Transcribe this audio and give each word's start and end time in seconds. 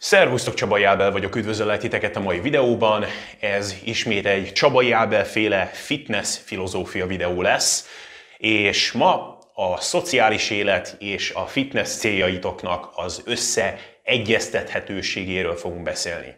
Szervusztok, 0.00 0.54
Csabai 0.54 0.84
Ábel 0.84 1.10
vagyok, 1.10 1.36
üdvözöllek 1.36 1.78
titeket 1.78 2.16
a 2.16 2.20
mai 2.20 2.40
videóban. 2.40 3.04
Ez 3.40 3.74
ismét 3.84 4.26
egy 4.26 4.52
Csabai 4.52 4.92
Ábel 4.92 5.24
féle 5.24 5.66
fitness 5.66 6.38
filozófia 6.44 7.06
videó 7.06 7.42
lesz, 7.42 7.88
és 8.36 8.92
ma 8.92 9.38
a 9.54 9.80
szociális 9.80 10.50
élet 10.50 10.96
és 10.98 11.30
a 11.30 11.46
fitness 11.46 11.96
céljaitoknak 11.96 12.90
az 12.94 13.22
összeegyeztethetőségéről 13.24 15.56
fogunk 15.56 15.82
beszélni. 15.82 16.34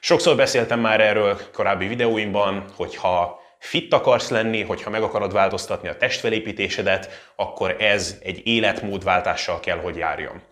Sokszor 0.00 0.36
beszéltem 0.36 0.80
már 0.80 1.00
erről 1.00 1.40
korábbi 1.52 1.86
videóimban, 1.86 2.64
hogyha 2.76 3.40
fit 3.58 3.94
akarsz 3.94 4.30
lenni, 4.30 4.62
hogyha 4.62 4.90
meg 4.90 5.02
akarod 5.02 5.32
változtatni 5.32 5.88
a 5.88 5.96
testfelépítésedet, 5.96 7.30
akkor 7.36 7.76
ez 7.78 8.16
egy 8.22 8.46
életmódváltással 8.46 9.60
kell, 9.60 9.78
hogy 9.78 9.96
járjon. 9.96 10.42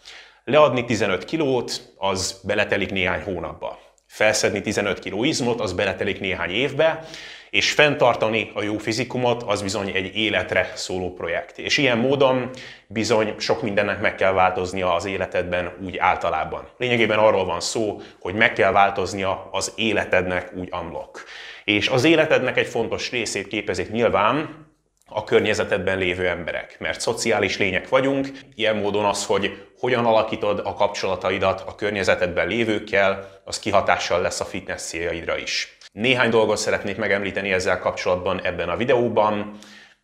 Leadni 0.51 0.85
15 0.85 1.25
kilót, 1.25 1.93
az 1.97 2.41
beletelik 2.45 2.91
néhány 2.91 3.23
hónapba. 3.23 3.79
Felszedni 4.07 4.61
15 4.61 4.99
kiló 4.99 5.25
izmot, 5.25 5.61
az 5.61 5.73
beletelik 5.73 6.21
néhány 6.21 6.51
évbe, 6.51 7.05
és 7.51 7.73
fenntartani 7.73 8.51
a 8.55 8.63
jó 8.63 8.79
fizikumot, 8.79 9.43
az 9.43 9.63
bizony 9.63 9.91
egy 9.95 10.17
életre 10.17 10.73
szóló 10.75 11.13
projekt. 11.13 11.59
És 11.59 11.79
ilyen 11.79 11.99
módon 11.99 12.51
bizony 12.87 13.35
sok 13.39 13.63
mindennek 13.63 14.01
meg 14.01 14.15
kell 14.15 14.33
változnia 14.33 14.95
az 14.95 15.05
életedben 15.05 15.73
úgy 15.85 15.97
általában. 15.97 16.69
Lényegében 16.79 17.19
arról 17.19 17.45
van 17.45 17.61
szó, 17.61 18.01
hogy 18.21 18.35
meg 18.35 18.53
kell 18.53 18.73
változnia 18.73 19.49
az 19.53 19.73
életednek 19.77 20.53
úgy 20.57 20.69
unlock. 20.73 21.25
És 21.65 21.89
az 21.89 22.05
életednek 22.05 22.57
egy 22.57 22.69
fontos 22.69 23.11
részét 23.11 23.49
képezik 23.49 23.91
nyilván 23.91 24.68
a 25.09 25.25
környezetedben 25.25 25.99
lévő 25.99 26.29
emberek, 26.29 26.77
mert 26.79 27.01
szociális 27.01 27.59
lények 27.59 27.89
vagyunk, 27.89 28.29
ilyen 28.55 28.77
módon 28.77 29.05
az, 29.05 29.27
hogy 29.27 29.67
hogyan 29.79 30.05
alakítod 30.05 30.61
a 30.65 30.75
kapcsolataidat 30.75 31.63
a 31.67 31.75
környezetedben 31.75 32.49
lévőkkel, 32.49 33.41
az 33.45 33.59
kihatással 33.59 34.21
lesz 34.21 34.41
a 34.41 34.45
fitness 34.45 34.83
céljaidra 34.83 35.37
is. 35.37 35.77
Néhány 35.93 36.31
dolgot 36.31 36.57
szeretnék 36.57 36.97
megemlíteni 36.97 37.53
ezzel 37.53 37.79
kapcsolatban 37.79 38.41
ebben 38.45 38.69
a 38.69 38.77
videóban. 38.77 39.59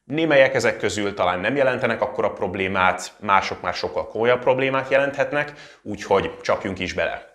Némelyek 0.04 0.54
ezek 0.54 0.76
közül 0.76 1.14
talán 1.14 1.40
nem 1.40 1.56
jelentenek 1.56 2.00
akkora 2.00 2.32
problémát, 2.32 3.12
mások 3.20 3.60
már 3.60 3.74
sokkal 3.74 4.08
komolyabb 4.08 4.40
problémát 4.40 4.90
jelenthetnek, 4.90 5.52
úgyhogy 5.82 6.30
csapjunk 6.40 6.78
is 6.78 6.92
bele. 6.92 7.33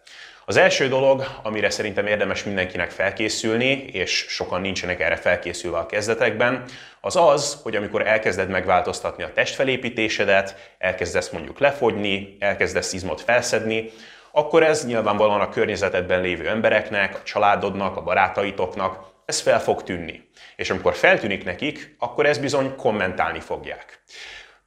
Az 0.50 0.58
első 0.58 0.88
dolog, 0.88 1.26
amire 1.44 1.70
szerintem 1.70 2.08
érdemes 2.08 2.44
mindenkinek 2.44 2.92
felkészülni, 2.92 3.72
és 3.92 4.26
sokan 4.28 4.62
nincsenek 4.62 5.00
erre 5.00 5.16
felkészülve 5.16 5.78
a 5.78 5.86
kezdetekben, 5.86 6.64
az 7.02 7.16
az, 7.16 7.60
hogy 7.64 7.76
amikor 7.76 8.08
elkezded 8.08 8.50
megváltoztatni 8.50 9.24
a 9.24 9.34
testfelépítésedet, 9.34 10.74
elkezdesz 10.78 11.30
mondjuk 11.30 11.60
lefogyni, 11.60 12.36
elkezdesz 12.40 12.94
izmot 12.94 13.22
felszedni, 13.22 13.90
akkor 14.32 14.64
ez 14.64 14.86
nyilvánvalóan 14.86 15.42
a 15.42 15.50
környezetedben 15.50 16.22
lévő 16.22 16.48
embereknek, 16.48 17.16
a 17.16 17.24
családodnak, 17.24 17.98
a 17.98 18.04
barátaitoknak, 18.04 19.12
ez 19.26 19.40
fel 19.40 19.62
fog 19.62 19.84
tűnni. 19.84 20.30
És 20.56 20.70
amikor 20.70 20.96
feltűnik 20.96 21.44
nekik, 21.44 21.96
akkor 22.00 22.26
ez 22.26 22.38
bizony 22.38 22.76
kommentálni 22.76 23.40
fogják. 23.40 24.04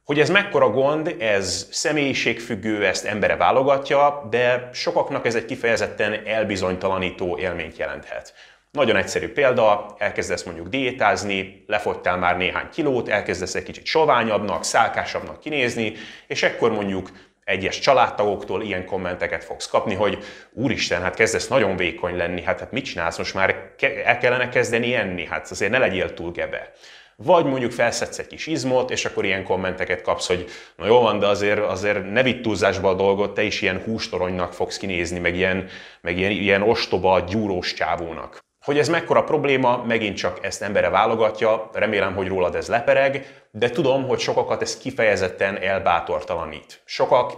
Hogy 0.03 0.19
ez 0.19 0.29
mekkora 0.29 0.69
gond, 0.69 1.15
ez 1.19 1.67
személyiségfüggő, 1.71 2.85
ezt 2.85 3.05
embere 3.05 3.35
válogatja, 3.35 4.27
de 4.29 4.69
sokaknak 4.73 5.25
ez 5.25 5.35
egy 5.35 5.45
kifejezetten 5.45 6.25
elbizonytalanító 6.25 7.37
élményt 7.37 7.77
jelenthet. 7.77 8.33
Nagyon 8.71 8.95
egyszerű 8.95 9.27
példa, 9.29 9.95
elkezdesz 9.97 10.43
mondjuk 10.43 10.67
diétázni, 10.67 11.63
lefogytál 11.67 12.17
már 12.17 12.37
néhány 12.37 12.69
kilót, 12.69 13.09
elkezdesz 13.09 13.55
egy 13.55 13.63
kicsit 13.63 13.85
soványabbnak, 13.85 14.63
szálkásabbnak 14.63 15.39
kinézni, 15.39 15.93
és 16.27 16.43
ekkor 16.43 16.71
mondjuk 16.71 17.09
egyes 17.43 17.79
családtagoktól 17.79 18.61
ilyen 18.61 18.85
kommenteket 18.85 19.43
fogsz 19.43 19.67
kapni, 19.67 19.93
hogy 19.93 20.17
úristen, 20.53 21.01
hát 21.01 21.15
kezdesz 21.15 21.47
nagyon 21.47 21.75
vékony 21.75 22.15
lenni, 22.15 22.41
hát, 22.41 22.59
hát 22.59 22.71
mit 22.71 22.85
csinálsz, 22.85 23.17
most 23.17 23.33
már 23.33 23.73
el 24.05 24.17
kellene 24.17 24.49
kezdeni 24.49 24.95
enni, 24.95 25.25
hát 25.25 25.51
azért 25.51 25.71
ne 25.71 25.77
legyél 25.77 26.13
túl 26.13 26.31
gebe. 26.31 26.71
Vagy 27.15 27.45
mondjuk 27.45 27.71
felszedsz 27.71 28.19
egy 28.19 28.27
kis 28.27 28.47
izmot, 28.47 28.91
és 28.91 29.05
akkor 29.05 29.25
ilyen 29.25 29.43
kommenteket 29.43 30.01
kapsz, 30.01 30.27
hogy 30.27 30.45
na 30.75 30.85
jó 30.85 30.99
van, 30.99 31.19
de 31.19 31.27
azért, 31.27 31.59
azért 31.59 32.11
ne 32.11 32.23
vitt 32.23 32.41
túlzásba 32.41 32.89
a 32.89 32.93
dolgot, 32.93 33.33
te 33.33 33.43
is 33.43 33.61
ilyen 33.61 33.81
hústoronynak 33.81 34.53
fogsz 34.53 34.77
kinézni, 34.77 35.19
meg 35.19 35.35
ilyen, 35.35 35.67
meg 36.01 36.17
ilyen, 36.17 36.31
ilyen 36.31 36.61
ostoba, 36.61 37.19
gyúrós 37.19 37.73
csávónak. 37.73 38.39
Hogy 38.65 38.77
ez 38.77 38.89
mekkora 38.89 39.23
probléma, 39.23 39.83
megint 39.87 40.17
csak 40.17 40.45
ezt 40.45 40.61
embere 40.61 40.89
válogatja, 40.89 41.69
remélem, 41.73 42.15
hogy 42.15 42.27
rólad 42.27 42.55
ez 42.55 42.67
lepereg, 42.67 43.43
de 43.51 43.69
tudom, 43.69 44.07
hogy 44.07 44.19
sokakat 44.19 44.61
ez 44.61 44.77
kifejezetten 44.77 45.57
elbátortalanít. 45.61 46.81
Sokak 46.85 47.33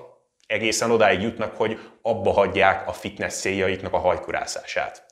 egészen 0.48 0.92
odáig 0.92 1.22
jutnak, 1.22 1.56
hogy 1.58 1.80
abba 2.02 2.32
hagyják 2.32 2.88
a 2.88 2.94
fitness 2.94 3.34
céljaiknak 3.34 3.94
a 3.94 3.98
hajkurászását. 3.98 5.06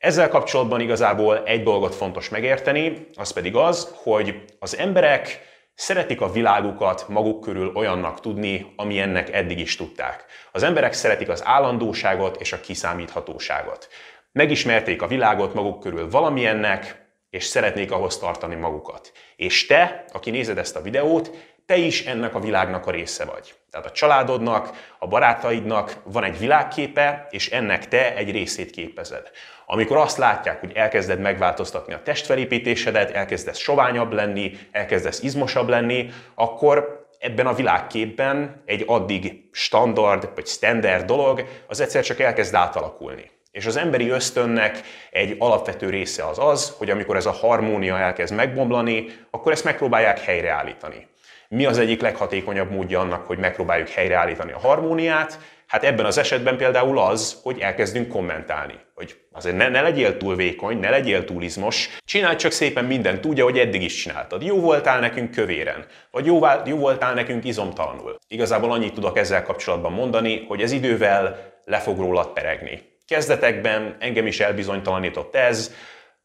Ezzel 0.00 0.28
kapcsolatban 0.28 0.80
igazából 0.80 1.42
egy 1.44 1.62
dolgot 1.62 1.94
fontos 1.94 2.28
megérteni, 2.28 3.06
az 3.14 3.30
pedig 3.30 3.56
az, 3.56 3.94
hogy 4.02 4.44
az 4.58 4.76
emberek 4.76 5.48
szeretik 5.74 6.20
a 6.20 6.30
világukat 6.30 7.08
maguk 7.08 7.40
körül 7.40 7.72
olyannak 7.74 8.20
tudni, 8.20 8.72
amilyennek 8.76 9.32
eddig 9.32 9.58
is 9.58 9.76
tudták. 9.76 10.24
Az 10.52 10.62
emberek 10.62 10.92
szeretik 10.92 11.28
az 11.28 11.44
állandóságot 11.44 12.40
és 12.40 12.52
a 12.52 12.60
kiszámíthatóságot. 12.60 13.88
Megismerték 14.32 15.02
a 15.02 15.06
világot 15.06 15.54
maguk 15.54 15.80
körül 15.80 16.10
valamilyennek, 16.10 17.08
és 17.30 17.44
szeretnék 17.44 17.92
ahhoz 17.92 18.18
tartani 18.18 18.54
magukat. 18.54 19.12
És 19.36 19.66
te, 19.66 20.04
aki 20.12 20.30
nézed 20.30 20.58
ezt 20.58 20.76
a 20.76 20.82
videót, 20.82 21.30
te 21.66 21.76
is 21.76 22.06
ennek 22.06 22.34
a 22.34 22.40
világnak 22.40 22.86
a 22.86 22.90
része 22.90 23.24
vagy. 23.24 23.54
Tehát 23.70 23.86
a 23.86 23.90
családodnak, 23.90 24.70
a 24.98 25.06
barátaidnak 25.06 25.96
van 26.04 26.24
egy 26.24 26.38
világképe, 26.38 27.26
és 27.30 27.50
ennek 27.50 27.88
te 27.88 28.14
egy 28.14 28.30
részét 28.30 28.70
képezed. 28.70 29.30
Amikor 29.66 29.96
azt 29.96 30.16
látják, 30.16 30.60
hogy 30.60 30.72
elkezded 30.74 31.20
megváltoztatni 31.20 31.92
a 31.92 32.02
testfelépítésedet, 32.02 33.10
elkezdesz 33.10 33.58
soványabb 33.58 34.12
lenni, 34.12 34.58
elkezdesz 34.70 35.22
izmosabb 35.22 35.68
lenni, 35.68 36.10
akkor 36.34 37.08
ebben 37.18 37.46
a 37.46 37.54
világképben 37.54 38.62
egy 38.66 38.84
addig 38.86 39.48
standard 39.52 40.30
vagy 40.34 40.46
standard 40.46 41.04
dolog, 41.04 41.44
az 41.66 41.80
egyszer 41.80 42.04
csak 42.04 42.20
elkezd 42.20 42.54
átalakulni. 42.54 43.30
És 43.50 43.66
az 43.66 43.76
emberi 43.76 44.08
ösztönnek 44.08 44.80
egy 45.10 45.36
alapvető 45.38 45.90
része 45.90 46.26
az 46.26 46.38
az, 46.38 46.74
hogy 46.78 46.90
amikor 46.90 47.16
ez 47.16 47.26
a 47.26 47.32
harmónia 47.32 47.98
elkezd 47.98 48.34
megbomlani, 48.34 49.06
akkor 49.30 49.52
ezt 49.52 49.64
megpróbálják 49.64 50.20
helyreállítani. 50.20 51.09
Mi 51.54 51.66
az 51.66 51.78
egyik 51.78 52.00
leghatékonyabb 52.00 52.70
módja 52.70 53.00
annak, 53.00 53.26
hogy 53.26 53.38
megpróbáljuk 53.38 53.88
helyreállítani 53.88 54.52
a 54.52 54.58
harmóniát? 54.58 55.38
Hát 55.66 55.84
ebben 55.84 56.04
az 56.04 56.18
esetben 56.18 56.56
például 56.56 56.98
az, 56.98 57.40
hogy 57.42 57.58
elkezdünk 57.58 58.08
kommentálni. 58.08 58.74
Hogy 58.94 59.16
azért 59.32 59.56
ne, 59.56 59.68
ne 59.68 59.80
legyél 59.80 60.16
túl 60.16 60.36
vékony, 60.36 60.78
ne 60.78 60.90
legyél 60.90 61.24
túl 61.24 61.42
izmos, 61.42 61.96
csinálj 62.04 62.36
csak 62.36 62.52
szépen 62.52 62.84
mindent 62.84 63.26
úgy, 63.26 63.40
ahogy 63.40 63.58
eddig 63.58 63.82
is 63.82 63.94
csináltad. 63.94 64.42
Jó 64.42 64.60
voltál 64.60 65.00
nekünk 65.00 65.30
kövéren, 65.30 65.84
vagy 66.10 66.26
jó, 66.26 66.40
jó 66.64 66.76
voltál 66.76 67.14
nekünk 67.14 67.44
izomtalanul. 67.44 68.18
Igazából 68.28 68.72
annyit 68.72 68.94
tudok 68.94 69.18
ezzel 69.18 69.42
kapcsolatban 69.42 69.92
mondani, 69.92 70.44
hogy 70.48 70.62
ez 70.62 70.72
idővel 70.72 71.52
le 71.64 71.78
fog 71.78 71.98
rólad 71.98 72.28
peregni. 72.28 72.82
Kezdetekben 73.06 73.96
engem 73.98 74.26
is 74.26 74.40
elbizonytalanított 74.40 75.34
ez, 75.34 75.74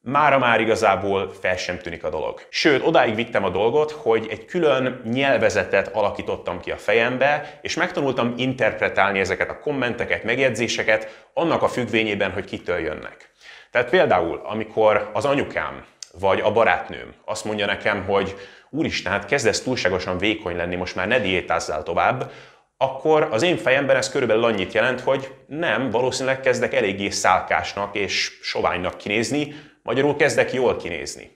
mára 0.05 0.37
már 0.37 0.59
igazából 0.59 1.31
fel 1.41 1.57
sem 1.57 1.79
tűnik 1.79 2.03
a 2.03 2.09
dolog. 2.09 2.41
Sőt, 2.49 2.85
odáig 2.85 3.15
vittem 3.15 3.43
a 3.43 3.49
dolgot, 3.49 3.91
hogy 3.91 4.27
egy 4.29 4.45
külön 4.45 5.01
nyelvezetet 5.13 5.87
alakítottam 5.87 6.59
ki 6.59 6.71
a 6.71 6.77
fejembe, 6.77 7.59
és 7.61 7.75
megtanultam 7.75 8.33
interpretálni 8.37 9.19
ezeket 9.19 9.49
a 9.49 9.59
kommenteket, 9.59 10.23
megjegyzéseket 10.23 11.25
annak 11.33 11.61
a 11.61 11.67
függvényében, 11.67 12.31
hogy 12.31 12.45
kitől 12.45 12.79
jönnek. 12.79 13.29
Tehát 13.71 13.89
például, 13.89 14.41
amikor 14.43 15.09
az 15.13 15.25
anyukám 15.25 15.85
vagy 16.19 16.39
a 16.39 16.51
barátnőm 16.51 17.13
azt 17.25 17.45
mondja 17.45 17.65
nekem, 17.65 18.03
hogy 18.03 18.35
úristen, 18.69 19.11
hát 19.11 19.25
kezdesz 19.25 19.61
túlságosan 19.61 20.17
vékony 20.17 20.55
lenni, 20.55 20.75
most 20.75 20.95
már 20.95 21.07
ne 21.07 21.19
diétázzál 21.19 21.83
tovább, 21.83 22.31
akkor 22.77 23.27
az 23.31 23.41
én 23.41 23.57
fejemben 23.57 23.95
ez 23.95 24.09
körülbelül 24.09 24.43
annyit 24.43 24.73
jelent, 24.73 25.01
hogy 25.01 25.33
nem, 25.47 25.89
valószínűleg 25.89 26.39
kezdek 26.39 26.73
eléggé 26.73 27.09
szálkásnak 27.09 27.95
és 27.95 28.39
soványnak 28.41 28.97
kinézni, 28.97 29.55
magyarul 29.85 30.15
kezdek 30.15 30.53
jól 30.53 30.75
kinézni. 30.75 31.31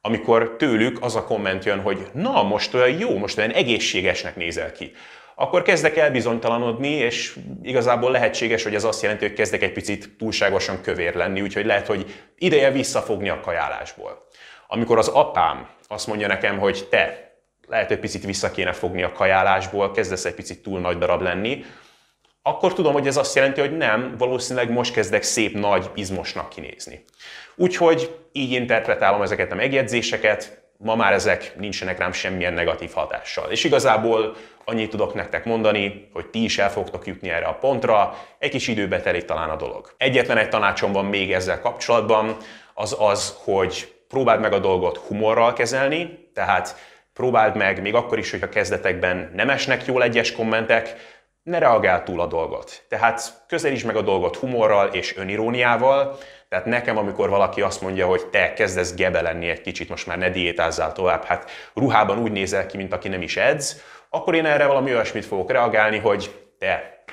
Amikor 0.00 0.56
tőlük 0.58 1.02
az 1.02 1.16
a 1.16 1.24
komment 1.24 1.64
jön, 1.64 1.80
hogy 1.80 2.06
na, 2.12 2.42
most 2.42 2.74
olyan 2.74 2.98
jó, 2.98 3.18
most 3.18 3.38
olyan 3.38 3.50
egészségesnek 3.50 4.36
nézel 4.36 4.72
ki, 4.72 4.92
akkor 5.34 5.62
kezdek 5.62 5.96
elbizonytalanodni, 5.96 6.88
és 6.88 7.36
igazából 7.62 8.10
lehetséges, 8.10 8.62
hogy 8.62 8.74
ez 8.74 8.84
azt 8.84 9.02
jelenti, 9.02 9.26
hogy 9.26 9.34
kezdek 9.34 9.62
egy 9.62 9.72
picit 9.72 10.16
túlságosan 10.18 10.80
kövér 10.82 11.14
lenni, 11.14 11.40
úgyhogy 11.40 11.66
lehet, 11.66 11.86
hogy 11.86 12.14
ideje 12.38 12.70
visszafogni 12.70 13.28
a 13.28 13.40
kajálásból. 13.40 14.26
Amikor 14.66 14.98
az 14.98 15.08
apám 15.08 15.68
azt 15.88 16.06
mondja 16.06 16.26
nekem, 16.26 16.58
hogy 16.58 16.86
te, 16.90 17.34
lehet, 17.66 17.88
hogy 17.88 17.98
picit 17.98 18.24
vissza 18.24 18.50
kéne 18.50 18.72
fogni 18.72 19.02
a 19.02 19.12
kajálásból, 19.12 19.90
kezdesz 19.90 20.24
egy 20.24 20.34
picit 20.34 20.62
túl 20.62 20.80
nagy 20.80 20.98
darab 20.98 21.22
lenni, 21.22 21.64
akkor 22.46 22.72
tudom, 22.72 22.92
hogy 22.92 23.06
ez 23.06 23.16
azt 23.16 23.34
jelenti, 23.34 23.60
hogy 23.60 23.76
nem, 23.76 24.14
valószínűleg 24.18 24.70
most 24.70 24.92
kezdek 24.92 25.22
szép 25.22 25.58
nagy 25.58 25.90
izmosnak 25.94 26.48
kinézni. 26.48 27.04
Úgyhogy 27.56 28.16
így 28.32 28.52
interpretálom 28.52 29.22
ezeket 29.22 29.52
a 29.52 29.54
megjegyzéseket, 29.54 30.62
ma 30.76 30.94
már 30.94 31.12
ezek 31.12 31.52
nincsenek 31.56 31.98
rám 31.98 32.12
semmilyen 32.12 32.52
negatív 32.52 32.92
hatással. 32.92 33.50
És 33.50 33.64
igazából 33.64 34.36
annyit 34.64 34.90
tudok 34.90 35.14
nektek 35.14 35.44
mondani, 35.44 36.08
hogy 36.12 36.26
ti 36.26 36.44
is 36.44 36.58
el 36.58 36.70
fogtok 36.70 37.06
jutni 37.06 37.28
erre 37.28 37.46
a 37.46 37.54
pontra, 37.54 38.18
egy 38.38 38.50
kis 38.50 38.68
időbe 38.68 39.00
telik 39.00 39.24
talán 39.24 39.50
a 39.50 39.56
dolog. 39.56 39.94
Egyetlen 39.96 40.38
egy 40.38 40.48
tanácsom 40.48 40.92
van 40.92 41.04
még 41.04 41.32
ezzel 41.32 41.60
kapcsolatban, 41.60 42.36
az 42.74 42.96
az, 42.98 43.36
hogy 43.44 43.94
próbáld 44.08 44.40
meg 44.40 44.52
a 44.52 44.58
dolgot 44.58 44.96
humorral 44.96 45.52
kezelni, 45.52 46.28
tehát 46.34 46.76
próbáld 47.14 47.56
meg, 47.56 47.82
még 47.82 47.94
akkor 47.94 48.18
is, 48.18 48.30
hogyha 48.30 48.48
kezdetekben 48.48 49.30
nem 49.34 49.50
esnek 49.50 49.86
jól 49.86 50.02
egyes 50.02 50.32
kommentek, 50.32 51.14
ne 51.46 51.58
reagál 51.58 52.02
túl 52.02 52.20
a 52.20 52.26
dolgot. 52.26 52.84
Tehát 52.88 53.44
közelíts 53.46 53.84
meg 53.84 53.96
a 53.96 54.02
dolgot 54.02 54.36
humorral 54.36 54.88
és 54.88 55.16
öniróniával, 55.16 56.18
tehát 56.48 56.64
nekem, 56.64 56.96
amikor 56.96 57.28
valaki 57.28 57.60
azt 57.60 57.80
mondja, 57.80 58.06
hogy 58.06 58.26
te 58.26 58.52
kezdesz 58.52 58.94
gebe 58.94 59.20
lenni 59.20 59.48
egy 59.48 59.60
kicsit, 59.60 59.88
most 59.88 60.06
már 60.06 60.18
ne 60.18 60.30
diétázzál 60.30 60.92
tovább, 60.92 61.24
hát 61.24 61.50
ruhában 61.74 62.18
úgy 62.18 62.32
nézel 62.32 62.66
ki, 62.66 62.76
mint 62.76 62.92
aki 62.92 63.08
nem 63.08 63.22
is 63.22 63.36
edz, 63.36 63.82
akkor 64.10 64.34
én 64.34 64.44
erre 64.44 64.66
valami 64.66 64.90
olyasmit 64.90 65.24
fogok 65.24 65.50
reagálni, 65.50 65.98
hogy 65.98 66.48
te, 66.58 67.04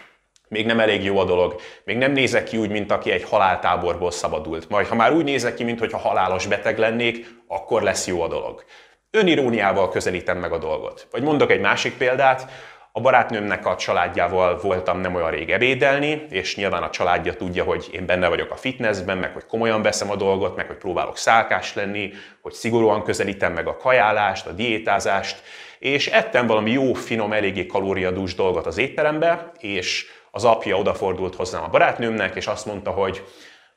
még 0.47 0.65
nem 0.65 0.79
elég 0.79 1.03
jó 1.03 1.19
a 1.19 1.25
dolog, 1.25 1.55
még 1.83 1.97
nem 1.97 2.11
nézek 2.11 2.43
ki 2.43 2.57
úgy, 2.57 2.69
mint 2.69 2.91
aki 2.91 3.11
egy 3.11 3.23
haláltáborból 3.23 4.11
szabadult. 4.11 4.69
Majd 4.69 4.87
ha 4.87 4.95
már 4.95 5.13
úgy 5.13 5.23
nézek 5.23 5.53
ki, 5.53 5.63
mintha 5.63 5.97
halálos 5.97 6.47
beteg 6.47 6.77
lennék, 6.77 7.25
akkor 7.47 7.81
lesz 7.81 8.07
jó 8.07 8.21
a 8.21 8.27
dolog. 8.27 8.63
Öniróniával 9.11 9.89
közelítem 9.89 10.37
meg 10.37 10.51
a 10.51 10.57
dolgot. 10.57 11.07
Vagy 11.11 11.23
mondok 11.23 11.51
egy 11.51 11.59
másik 11.59 11.97
példát, 11.97 12.51
a 12.95 13.01
barátnőmnek 13.01 13.65
a 13.65 13.75
családjával 13.75 14.59
voltam 14.61 14.99
nem 14.99 15.15
olyan 15.15 15.29
rég 15.29 15.51
ebédelni, 15.51 16.25
és 16.29 16.55
nyilván 16.55 16.83
a 16.83 16.89
családja 16.89 17.33
tudja, 17.33 17.63
hogy 17.63 17.89
én 17.91 18.05
benne 18.05 18.27
vagyok 18.27 18.51
a 18.51 18.55
fitnessben, 18.55 19.17
meg 19.17 19.33
hogy 19.33 19.45
komolyan 19.45 19.81
veszem 19.81 20.11
a 20.11 20.15
dolgot, 20.15 20.55
meg 20.55 20.67
hogy 20.67 20.75
próbálok 20.75 21.17
szálkás 21.17 21.73
lenni, 21.73 22.11
hogy 22.41 22.53
szigorúan 22.53 23.03
közelítem 23.03 23.53
meg 23.53 23.67
a 23.67 23.77
kajálást, 23.77 24.45
a 24.45 24.51
diétázást, 24.51 25.41
és 25.79 26.07
ettem 26.07 26.47
valami 26.47 26.71
jó, 26.71 26.93
finom, 26.93 27.33
eléggé 27.33 27.65
kalóriadús 27.65 28.35
dolgot 28.35 28.65
az 28.65 28.77
étterembe, 28.77 29.51
és 29.59 30.05
az 30.31 30.43
apja 30.43 30.77
odafordult 30.77 31.35
hozzám 31.35 31.63
a 31.63 31.69
barátnőmnek, 31.69 32.35
és 32.35 32.47
azt 32.47 32.65
mondta, 32.65 32.91
hogy 32.91 33.23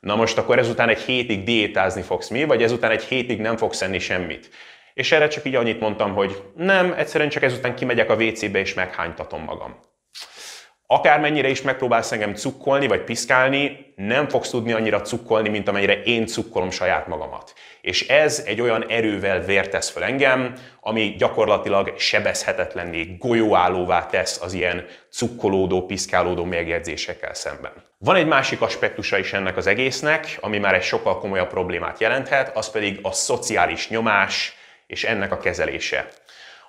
na 0.01 0.17
most 0.17 0.39
akkor 0.39 0.59
ezután 0.59 0.89
egy 0.89 1.01
hétig 1.01 1.45
diétázni 1.45 2.03
fogsz 2.03 2.29
mi, 2.29 2.45
vagy 2.45 2.63
ezután 2.63 2.91
egy 2.91 3.05
hétig 3.05 3.41
nem 3.41 3.57
fogsz 3.57 3.83
enni 3.83 3.99
semmit. 3.99 4.51
És 4.97 5.13
erre 5.13 5.29
csak 5.29 5.45
így 5.45 5.55
annyit 5.55 5.81
mondtam, 5.81 6.15
hogy 6.15 6.43
nem, 6.55 6.93
egyszerűen 6.93 7.29
csak 7.29 7.43
ezután 7.43 7.75
kimegyek 7.75 8.11
a 8.11 8.15
WC-be 8.15 8.59
és 8.59 8.75
meghánytatom 8.75 9.43
magam. 9.43 9.79
Akármennyire 10.87 11.49
is 11.49 11.63
megpróbálsz 11.63 12.13
engem 12.13 12.35
cukkolni 12.35 12.87
vagy 12.87 13.01
piszkálni, 13.01 13.93
nem 13.97 14.29
fogsz 14.29 14.51
tudni 14.51 14.73
annyira 14.73 15.01
cukkolni, 15.01 15.49
mint 15.49 15.69
amennyire 15.69 16.03
én 16.03 16.27
cukkolom 16.27 16.71
saját 16.71 17.07
magamat. 17.07 17.53
És 17.81 18.09
ez 18.09 18.43
egy 18.47 18.61
olyan 18.61 18.89
erővel 18.89 19.41
vértesz 19.41 19.91
fel 19.91 20.03
engem, 20.03 20.55
ami 20.81 21.15
gyakorlatilag 21.19 21.99
sebezhetetlenné, 21.99 23.17
golyóállóvá 23.19 24.07
tesz 24.07 24.41
az 24.43 24.53
ilyen 24.53 24.87
cukkolódó, 25.11 25.87
piszkálódó 25.87 26.45
megjegyzésekkel 26.45 27.35
szemben. 27.35 27.73
Van 27.99 28.17
egy 28.17 28.27
másik 28.27 28.61
aspektusa 28.61 29.19
is 29.19 29.33
ennek 29.33 29.57
az 29.57 29.67
egésznek, 29.67 30.39
ami 30.41 30.59
már 30.59 30.75
egy 30.75 30.83
sokkal 30.83 31.19
komolyabb 31.19 31.49
problémát 31.49 32.01
jelenthet, 32.01 32.57
az 32.57 32.71
pedig 32.71 32.99
a 33.03 33.13
szociális 33.13 33.89
nyomás, 33.89 34.56
és 34.87 35.05
ennek 35.05 35.33
a 35.33 35.39
kezelése. 35.39 36.09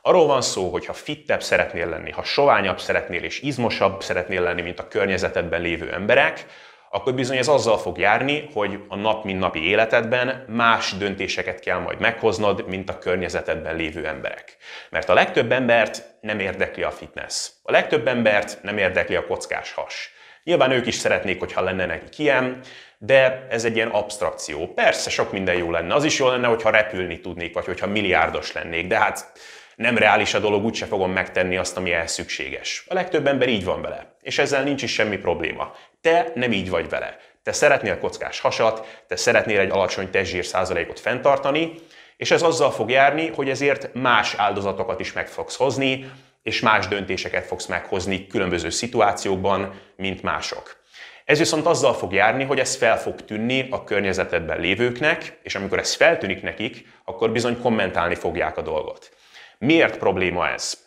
Arról 0.02 0.28
van 0.28 0.42
szó, 0.42 0.70
hogy 0.70 0.86
ha 0.86 0.94
fittebb 0.94 1.44
szeretnél 1.44 1.90
lenni, 1.90 2.12
ha 2.12 2.24
soványabb 2.24 2.80
szeretnél 2.80 3.24
és 3.24 3.42
izmosabb 3.42 4.04
szeretnél 4.04 4.42
lenni, 4.42 4.62
mint 4.62 4.80
a 4.80 4.88
környezetedben 4.88 5.62
lévő 5.62 5.94
emberek, 5.94 6.46
akkor 6.90 7.14
bizony 7.14 7.38
ez 7.38 7.48
azzal 7.48 7.78
fog 7.78 7.98
járni, 7.98 8.50
hogy 8.54 8.80
a 8.88 8.96
nap 8.96 9.24
mint 9.24 9.40
napi 9.40 9.64
életedben 9.70 10.46
más 10.48 10.92
döntéseket 10.92 11.60
kell 11.60 11.80
majd 11.80 12.00
meghoznod, 12.00 12.68
mint 12.68 12.90
a 12.90 12.98
környezetedben 12.98 13.76
lévő 13.76 14.06
emberek. 14.08 14.58
Mert 14.90 15.10
a 15.10 15.14
legtöbb 15.14 15.52
embert 15.52 16.04
nem 16.22 16.40
érdekli 16.40 16.84
a 16.84 16.92
fitness. 16.92 17.50
A 17.64 17.72
legtöbb 17.72 18.08
embert 18.08 18.60
nem 18.62 18.78
érdekli 18.78 19.16
a 19.16 19.26
kockás 19.26 19.74
has. 19.74 20.12
Nyilván 20.44 20.72
ők 20.72 20.86
is 20.86 20.96
szeretnék, 20.96 21.40
hogyha 21.40 21.62
lenne 21.62 21.86
nekik 21.86 22.20
ilyen, 22.20 22.60
de 22.98 23.48
ez 23.50 23.66
egy 23.66 23.76
ilyen 23.76 23.90
abstrakció. 23.90 24.74
Persze 24.74 25.10
sok 25.10 25.32
minden 25.32 25.56
jó 25.56 25.72
lenne. 25.72 25.94
Az 25.94 26.04
is 26.04 26.20
jó 26.20 26.28
lenne, 26.28 26.48
hogyha 26.48 26.70
repülni 26.70 27.20
tudnék, 27.20 27.54
vagy 27.54 27.66
hogyha 27.66 27.88
milliárdos 27.88 28.52
lennék, 28.52 28.88
de 28.88 28.98
hát 28.98 29.32
nem 29.76 29.98
reális 29.98 30.34
a 30.34 30.40
dolog, 30.40 30.66
úgyse 30.66 30.86
fogom 30.86 31.12
megtenni 31.12 31.58
azt, 31.58 31.78
ami 31.78 31.92
ehhez 31.92 32.12
szükséges. 32.12 32.84
A 32.88 32.94
legtöbb 32.94 33.28
ember 33.28 33.50
így 33.50 33.66
van 33.66 33.82
vele, 33.82 34.16
és 34.22 34.38
ezzel 34.38 34.64
nincs 34.64 34.82
is 34.82 34.94
semmi 34.94 35.18
probléma. 35.18 35.76
Te 36.02 36.32
nem 36.36 36.52
így 36.52 36.70
vagy 36.70 36.90
vele. 36.90 37.18
Te 37.44 37.52
szeretnél 37.52 38.00
kockás 38.00 38.40
hasat, 38.40 39.04
te 39.08 39.16
szeretnél 39.16 39.60
egy 39.60 39.70
alacsony 39.70 40.10
testzsír 40.10 40.46
százalékot 40.46 41.00
fenntartani, 41.00 41.74
és 42.18 42.32
ez 42.32 42.42
azzal 42.42 42.72
fog 42.72 42.90
járni, 42.90 43.28
hogy 43.28 43.50
ezért 43.50 43.94
más 43.94 44.34
áldozatokat 44.34 45.00
is 45.00 45.14
meg 45.14 45.28
fogsz 45.28 45.56
hozni, 45.56 46.12
és 46.44 46.60
más 46.60 46.88
döntéseket 46.88 47.46
fogsz 47.46 47.66
meghozni 47.66 48.28
különböző 48.28 48.70
szituációkban, 48.70 49.82
mint 49.96 50.22
mások. 50.22 50.78
Ez 51.28 51.38
viszont 51.38 51.66
azzal 51.66 51.94
fog 51.94 52.14
járni, 52.14 52.44
hogy 52.44 52.60
ez 52.60 52.76
fel 52.76 53.00
fog 53.00 53.26
tűnni 53.26 53.68
a 53.70 53.84
környezetedben 53.84 54.60
lévőknek, 54.60 55.40
és 55.44 55.56
amikor 55.56 55.80
ez 55.80 55.94
feltűnik 55.94 56.42
nekik, 56.42 56.88
akkor 57.06 57.32
bizony 57.32 57.62
kommentálni 57.62 58.16
fogják 58.16 58.58
a 58.58 58.62
dolgot. 58.62 59.12
Miért 59.58 59.98
probléma 59.98 60.50
ez? 60.50 60.78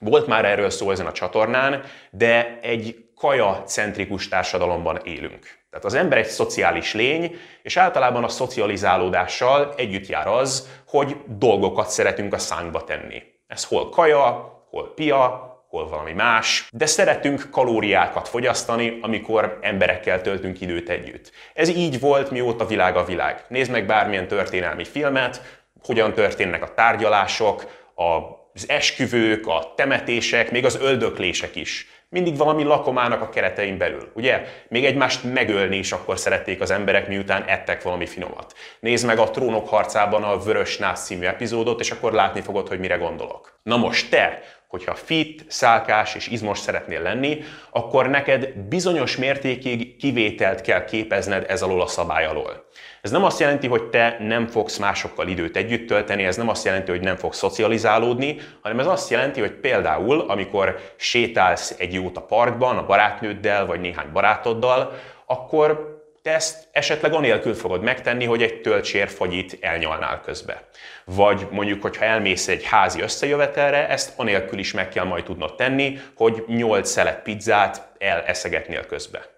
Volt 0.00 0.26
már 0.26 0.44
erről 0.44 0.70
szó 0.70 0.90
ezen 0.90 1.06
a 1.06 1.12
csatornán, 1.12 1.82
de 2.10 2.58
egy 2.62 3.04
kaja-centrikus 3.14 4.28
társadalomban 4.28 5.00
élünk. 5.04 5.58
Tehát 5.70 5.84
az 5.84 5.94
ember 5.94 6.18
egy 6.18 6.28
szociális 6.28 6.94
lény, 6.94 7.36
és 7.62 7.76
általában 7.76 8.24
a 8.24 8.28
szocializálódással 8.28 9.74
együtt 9.76 10.06
jár 10.06 10.26
az, 10.26 10.68
hogy 10.86 11.16
dolgokat 11.26 11.90
szeretünk 11.90 12.34
a 12.34 12.38
szánkba 12.38 12.84
tenni. 12.84 13.22
Ez 13.46 13.64
hol 13.64 13.88
kaja, 13.88 14.52
hol 14.70 14.94
pia, 14.94 15.49
hol 15.70 15.88
valami 15.88 16.12
más, 16.12 16.68
de 16.72 16.86
szeretünk 16.86 17.48
kalóriákat 17.50 18.28
fogyasztani, 18.28 18.98
amikor 19.02 19.58
emberekkel 19.60 20.20
töltünk 20.20 20.60
időt 20.60 20.88
együtt. 20.88 21.32
Ez 21.54 21.68
így 21.68 22.00
volt, 22.00 22.30
mióta 22.30 22.66
világ 22.66 22.96
a 22.96 23.04
világ. 23.04 23.44
Nézd 23.48 23.70
meg 23.70 23.86
bármilyen 23.86 24.28
történelmi 24.28 24.84
filmet, 24.84 25.60
hogyan 25.82 26.12
történnek 26.12 26.62
a 26.62 26.74
tárgyalások, 26.74 27.66
az 27.94 28.68
esküvők, 28.68 29.46
a 29.46 29.72
temetések, 29.76 30.50
még 30.50 30.64
az 30.64 30.78
öldöklések 30.80 31.56
is. 31.56 31.88
Mindig 32.08 32.36
valami 32.36 32.62
lakomának 32.62 33.22
a 33.22 33.28
keretein 33.28 33.78
belül. 33.78 34.10
Ugye? 34.14 34.44
Még 34.68 34.84
egymást 34.84 35.24
megölni 35.24 35.76
is 35.76 35.92
akkor 35.92 36.18
szerették 36.18 36.60
az 36.60 36.70
emberek, 36.70 37.08
miután 37.08 37.44
ettek 37.44 37.82
valami 37.82 38.06
finomat. 38.06 38.54
Nézd 38.80 39.06
meg 39.06 39.18
a 39.18 39.30
Trónok 39.30 39.68
harcában 39.68 40.22
a 40.22 40.38
Vörös 40.38 40.78
Nász 40.78 41.04
című 41.04 41.26
epizódot, 41.26 41.80
és 41.80 41.90
akkor 41.90 42.12
látni 42.12 42.40
fogod, 42.40 42.68
hogy 42.68 42.78
mire 42.78 42.96
gondolok. 42.96 43.60
Na 43.62 43.76
most 43.76 44.10
te, 44.10 44.42
hogyha 44.70 44.94
fit, 44.94 45.44
szálkás 45.48 46.14
és 46.14 46.28
izmos 46.28 46.58
szeretnél 46.58 47.02
lenni, 47.02 47.42
akkor 47.70 48.08
neked 48.08 48.48
bizonyos 48.68 49.16
mértékig 49.16 49.96
kivételt 49.96 50.60
kell 50.60 50.84
képezned 50.84 51.44
ez 51.48 51.62
alól 51.62 51.80
a 51.80 51.86
szabály 51.86 52.26
alól. 52.26 52.64
Ez 53.02 53.10
nem 53.10 53.24
azt 53.24 53.40
jelenti, 53.40 53.66
hogy 53.66 53.82
te 53.82 54.16
nem 54.20 54.46
fogsz 54.46 54.76
másokkal 54.76 55.28
időt 55.28 55.56
együtt 55.56 55.86
tölteni, 55.86 56.24
ez 56.24 56.36
nem 56.36 56.48
azt 56.48 56.64
jelenti, 56.64 56.90
hogy 56.90 57.00
nem 57.00 57.16
fogsz 57.16 57.36
szocializálódni, 57.36 58.36
hanem 58.62 58.78
ez 58.78 58.86
azt 58.86 59.10
jelenti, 59.10 59.40
hogy 59.40 59.52
például, 59.52 60.20
amikor 60.20 60.78
sétálsz 60.96 61.74
egy 61.78 61.94
jót 61.94 62.16
a 62.16 62.22
parkban, 62.22 62.78
a 62.78 62.86
barátnőddel 62.86 63.66
vagy 63.66 63.80
néhány 63.80 64.12
barátoddal, 64.12 64.92
akkor 65.26 65.89
te 66.22 66.34
ezt 66.34 66.68
esetleg 66.72 67.12
anélkül 67.12 67.54
fogod 67.54 67.82
megtenni, 67.82 68.24
hogy 68.24 68.42
egy 68.42 68.60
töltsér 68.60 69.08
fagyit 69.08 69.58
elnyalnál 69.60 70.20
közbe. 70.20 70.68
Vagy 71.04 71.46
mondjuk, 71.50 71.82
hogyha 71.82 72.04
elmész 72.04 72.48
egy 72.48 72.64
házi 72.64 73.00
összejövetelre, 73.00 73.88
ezt 73.88 74.12
anélkül 74.16 74.58
is 74.58 74.72
meg 74.72 74.88
kell 74.88 75.04
majd 75.04 75.24
tudnod 75.24 75.54
tenni, 75.54 75.98
hogy 76.14 76.44
8 76.46 76.90
szelet 76.90 77.22
pizzát 77.22 77.88
eleszegetnél 77.98 78.86
közbe. 78.86 79.28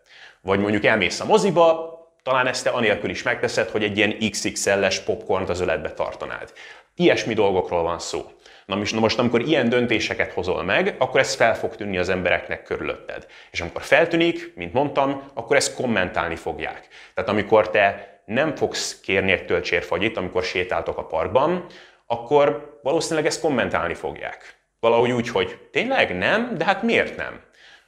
Vagy 0.40 0.58
mondjuk 0.58 0.84
elmész 0.84 1.20
a 1.20 1.24
moziba, 1.24 1.90
talán 2.22 2.46
ezt 2.46 2.64
te 2.64 2.70
anélkül 2.70 3.10
is 3.10 3.22
megteszed, 3.22 3.68
hogy 3.68 3.82
egy 3.82 3.96
ilyen 3.96 4.16
XXL-es 4.30 5.00
popcornt 5.00 5.48
az 5.48 5.60
öletbe 5.60 5.92
tartanád. 5.92 6.52
Ilyesmi 6.96 7.34
dolgokról 7.34 7.82
van 7.82 7.98
szó. 7.98 8.30
Na 8.66 8.76
most, 9.00 9.18
amikor 9.18 9.40
ilyen 9.40 9.68
döntéseket 9.68 10.32
hozol 10.32 10.62
meg, 10.62 10.94
akkor 10.98 11.20
ez 11.20 11.34
fel 11.34 11.56
fog 11.56 11.76
tűnni 11.76 11.98
az 11.98 12.08
embereknek 12.08 12.62
körülötted. 12.62 13.26
És 13.50 13.60
amikor 13.60 13.82
feltűnik, 13.82 14.52
mint 14.54 14.72
mondtam, 14.72 15.22
akkor 15.34 15.56
ezt 15.56 15.74
kommentálni 15.74 16.36
fogják. 16.36 16.88
Tehát 17.14 17.30
amikor 17.30 17.70
te 17.70 18.20
nem 18.24 18.54
fogsz 18.56 19.00
kérni 19.00 19.32
egy 19.32 19.46
töltsérfagyit, 19.46 20.16
amikor 20.16 20.42
sétáltok 20.42 20.98
a 20.98 21.06
parkban, 21.06 21.66
akkor 22.06 22.78
valószínűleg 22.82 23.26
ezt 23.26 23.40
kommentálni 23.40 23.94
fogják. 23.94 24.56
Valahogy 24.80 25.10
úgy, 25.10 25.28
hogy 25.28 25.58
tényleg 25.70 26.18
nem, 26.18 26.54
de 26.56 26.64
hát 26.64 26.82
miért 26.82 27.16
nem? 27.16 27.40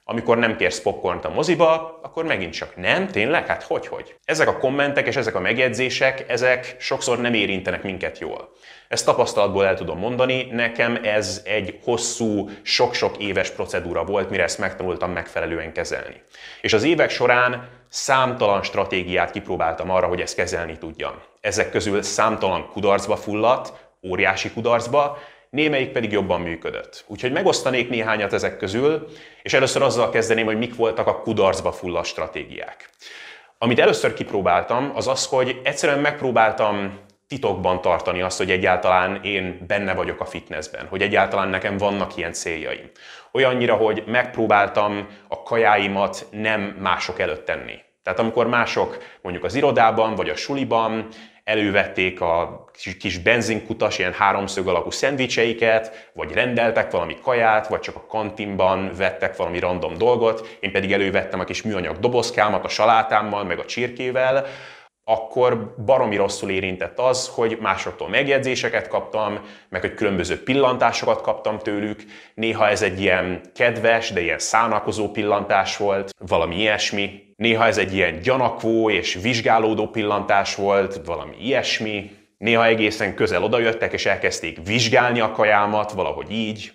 Amikor 0.07 0.39
nem 0.39 0.57
kérsz 0.57 0.81
popcornt 0.81 1.25
a 1.25 1.31
moziba, 1.31 1.99
akkor 2.03 2.25
megint 2.25 2.53
csak 2.53 2.77
nem, 2.77 3.07
tényleg? 3.07 3.47
Hát 3.47 3.63
hogy, 3.63 3.87
hogy? 3.87 4.17
Ezek 4.25 4.49
a 4.49 4.57
kommentek 4.57 5.07
és 5.07 5.17
ezek 5.17 5.35
a 5.35 5.41
megjegyzések, 5.41 6.25
ezek 6.29 6.77
sokszor 6.79 7.21
nem 7.21 7.35
érintenek 7.35 7.83
minket 7.83 8.19
jól. 8.19 8.53
Ezt 8.89 9.05
tapasztalatból 9.05 9.67
el 9.67 9.75
tudom 9.75 9.99
mondani, 9.99 10.49
nekem 10.51 10.99
ez 11.03 11.43
egy 11.45 11.79
hosszú, 11.85 12.51
sok-sok 12.63 13.17
éves 13.17 13.51
procedúra 13.51 14.05
volt, 14.05 14.31
mire 14.31 14.43
ezt 14.43 14.59
megtanultam 14.59 15.11
megfelelően 15.11 15.73
kezelni. 15.73 16.23
És 16.61 16.73
az 16.73 16.83
évek 16.83 17.11
során 17.11 17.69
számtalan 17.89 18.63
stratégiát 18.63 19.31
kipróbáltam 19.31 19.91
arra, 19.91 20.07
hogy 20.07 20.21
ezt 20.21 20.37
kezelni 20.37 20.79
tudjam. 20.79 21.15
Ezek 21.41 21.71
közül 21.71 22.03
számtalan 22.03 22.69
kudarcba 22.73 23.17
fulladt, 23.17 23.73
óriási 24.03 24.51
kudarcba, 24.53 25.19
némelyik 25.55 25.93
pedig 25.93 26.13
jobban 26.13 26.41
működött. 26.41 27.05
Úgyhogy 27.07 27.33
megosztanék 27.33 27.89
néhányat 27.89 28.33
ezek 28.33 28.57
közül, 28.57 29.09
és 29.43 29.53
először 29.53 29.83
azzal 29.83 30.11
kezdeném, 30.11 30.45
hogy 30.45 30.59
mik 30.59 30.77
voltak 30.77 31.07
a 31.07 31.21
kudarcba 31.21 31.73
fulladt 31.73 32.07
stratégiák. 32.07 32.91
Amit 33.59 33.79
először 33.79 34.15
kipróbáltam, 34.15 34.93
az 34.95 35.09
az, 35.09 35.27
hogy 35.27 35.61
egyszerűen 35.65 35.99
megpróbáltam 35.99 36.99
titokban 37.29 37.81
tartani 37.81 38.23
azt, 38.23 38.39
hogy 38.39 38.51
egyáltalán 38.51 39.21
én 39.23 39.65
benne 39.67 39.95
vagyok 39.95 40.21
a 40.21 40.25
fitnessben, 40.25 40.87
hogy 40.87 41.03
egyáltalán 41.03 41.49
nekem 41.49 41.77
vannak 41.77 42.17
ilyen 42.17 42.33
céljaim. 42.33 42.91
Olyannyira, 43.33 43.75
hogy 43.75 44.03
megpróbáltam 44.07 45.09
a 45.29 45.43
kajáimat 45.43 46.27
nem 46.31 46.61
mások 46.61 47.19
előtt 47.19 47.45
tenni. 47.45 47.79
Tehát 48.03 48.19
amikor 48.19 48.47
mások 48.47 48.99
mondjuk 49.23 49.45
az 49.45 49.55
irodában 49.55 50.15
vagy 50.15 50.29
a 50.29 50.37
suliban 50.37 51.09
elővették 51.45 52.21
a 52.21 52.65
kis 52.99 53.19
benzinkutas, 53.19 53.99
ilyen 53.99 54.13
háromszög 54.13 54.69
alakú 54.69 54.91
szendvicseiket, 54.91 56.11
vagy 56.13 56.33
rendeltek 56.33 56.91
valami 56.91 57.17
kaját, 57.23 57.69
vagy 57.69 57.81
csak 57.81 57.97
a 57.97 58.07
kantinban 58.07 58.91
vettek 58.97 59.37
valami 59.37 59.59
random 59.59 59.99
dolgot, 59.99 60.57
én 60.61 60.73
pedig 60.73 60.93
elővettem 60.93 61.41
a 61.41 61.45
kis 61.45 61.63
műanyag 61.63 61.99
dobozkámat 61.99 62.65
a 62.65 62.69
salátámmal, 62.69 63.45
meg 63.45 63.59
a 63.59 63.65
csirkével, 63.65 64.47
akkor 65.05 65.75
baromi 65.85 66.17
rosszul 66.17 66.51
érintett 66.51 66.99
az, 66.99 67.29
hogy 67.29 67.59
másoktól 67.61 68.09
megjegyzéseket 68.09 68.89
kaptam, 68.89 69.41
meg 69.69 69.81
hogy 69.81 69.95
különböző 69.95 70.43
pillantásokat 70.43 71.21
kaptam 71.21 71.59
tőlük. 71.59 72.05
Néha 72.35 72.69
ez 72.69 72.83
egy 72.83 73.01
ilyen 73.01 73.41
kedves, 73.55 74.11
de 74.11 74.21
ilyen 74.21 74.39
szánakozó 74.39 75.11
pillantás 75.11 75.77
volt, 75.77 76.15
valami 76.27 76.57
ilyesmi. 76.57 77.23
Néha 77.37 77.67
ez 77.67 77.79
egy 77.79 77.95
ilyen 77.95 78.21
gyanakvó 78.21 78.91
és 78.91 79.15
vizsgálódó 79.15 79.89
pillantás 79.89 80.55
volt, 80.55 81.01
valami 81.05 81.37
ilyesmi. 81.41 82.11
Néha 82.39 82.67
egészen 82.67 83.15
közel 83.15 83.43
odajöttek 83.43 83.93
és 83.93 84.07
elkezdték 84.07 84.67
vizsgálni 84.67 85.21
a 85.21 85.33
kajámat, 85.33 85.93
valahogy 85.93 86.31
így. 86.31 86.73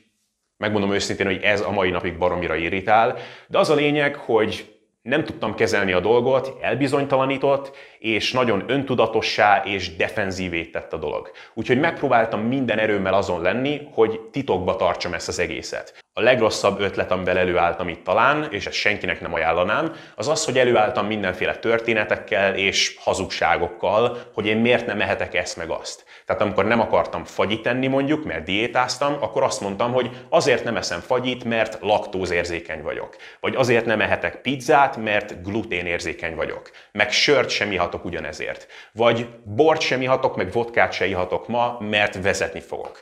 Megmondom 0.57 0.93
őszintén, 0.93 1.25
hogy 1.25 1.41
ez 1.41 1.61
a 1.61 1.71
mai 1.71 1.89
napig 1.89 2.17
baromira 2.17 2.55
irritál, 2.55 3.17
de 3.47 3.57
az 3.57 3.69
a 3.69 3.75
lényeg, 3.75 4.15
hogy 4.15 4.78
nem 5.01 5.23
tudtam 5.23 5.55
kezelni 5.55 5.91
a 5.91 5.99
dolgot, 5.99 6.57
elbizonytalanított, 6.61 7.75
és 7.99 8.31
nagyon 8.31 8.63
öntudatossá 8.67 9.63
és 9.65 9.95
defenzívé 9.95 10.65
tett 10.65 10.93
a 10.93 10.97
dolog. 10.97 11.31
Úgyhogy 11.53 11.79
megpróbáltam 11.79 12.41
minden 12.41 12.79
erőmmel 12.79 13.13
azon 13.13 13.41
lenni, 13.41 13.87
hogy 13.93 14.19
titokba 14.31 14.75
tartsam 14.75 15.13
ezt 15.13 15.27
az 15.27 15.39
egészet. 15.39 16.03
A 16.13 16.21
legrosszabb 16.21 16.79
ötlet, 16.79 17.11
amivel 17.11 17.37
előálltam 17.37 17.87
itt 17.87 18.03
talán, 18.03 18.47
és 18.51 18.65
ezt 18.65 18.75
senkinek 18.75 19.21
nem 19.21 19.33
ajánlanám, 19.33 19.93
az 20.15 20.27
az, 20.27 20.45
hogy 20.45 20.57
előálltam 20.57 21.05
mindenféle 21.05 21.55
történetekkel 21.55 22.55
és 22.55 22.95
hazugságokkal, 22.99 24.17
hogy 24.33 24.45
én 24.45 24.57
miért 24.57 24.85
nem 24.85 24.97
mehetek 24.97 25.35
ezt 25.35 25.57
meg 25.57 25.69
azt. 25.69 26.05
Tehát 26.29 26.43
amikor 26.43 26.65
nem 26.65 26.79
akartam 26.79 27.23
fagyit 27.23 27.67
enni 27.67 27.87
mondjuk, 27.87 28.25
mert 28.25 28.43
diétáztam, 28.43 29.17
akkor 29.19 29.43
azt 29.43 29.61
mondtam, 29.61 29.91
hogy 29.91 30.09
azért 30.29 30.63
nem 30.63 30.75
eszem 30.75 30.99
fagyit, 30.99 31.43
mert 31.43 31.77
laktózérzékeny 31.81 32.81
vagyok. 32.81 33.15
Vagy 33.39 33.55
azért 33.55 33.85
nem 33.85 34.01
ehetek 34.01 34.41
pizzát, 34.41 34.97
mert 34.97 35.43
gluténérzékeny 35.43 36.35
vagyok. 36.35 36.71
Meg 36.91 37.11
sört 37.11 37.49
sem 37.49 37.71
ihatok 37.71 38.05
ugyanezért. 38.05 38.67
Vagy 38.91 39.27
bort 39.43 39.81
sem 39.81 40.01
ihatok, 40.01 40.35
meg 40.35 40.51
vodkát 40.51 40.91
sem 40.91 41.07
ihatok 41.07 41.47
ma, 41.47 41.77
mert 41.79 42.21
vezetni 42.21 42.59
fogok. 42.59 43.01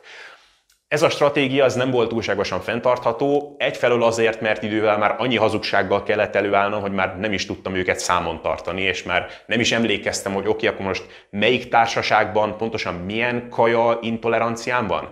Ez 0.87 1.01
a 1.01 1.09
stratégia 1.09 1.63
az 1.63 1.75
nem 1.75 1.91
volt 1.91 2.09
túlságosan 2.09 2.61
fenntartható, 2.61 3.55
egyfelől 3.57 4.03
azért, 4.03 4.41
mert 4.41 4.63
idővel 4.63 4.97
már 4.97 5.15
annyi 5.17 5.35
hazugsággal 5.35 6.03
kellett 6.03 6.35
előállnom, 6.35 6.81
hogy 6.81 6.91
már 6.91 7.19
nem 7.19 7.33
is 7.33 7.45
tudtam 7.45 7.75
őket 7.75 7.99
számon 7.99 8.41
tartani, 8.41 8.81
és 8.81 9.03
már 9.03 9.27
nem 9.45 9.59
is 9.59 9.71
emlékeztem, 9.71 10.33
hogy 10.33 10.47
oké, 10.47 10.51
okay, 10.51 10.67
akkor 10.67 10.85
most 10.85 11.27
melyik 11.29 11.69
társaságban 11.69 12.57
pontosan 12.57 12.93
milyen 12.93 13.49
kaja 13.49 13.97
intoleranciám 14.01 14.87
van. 14.87 15.09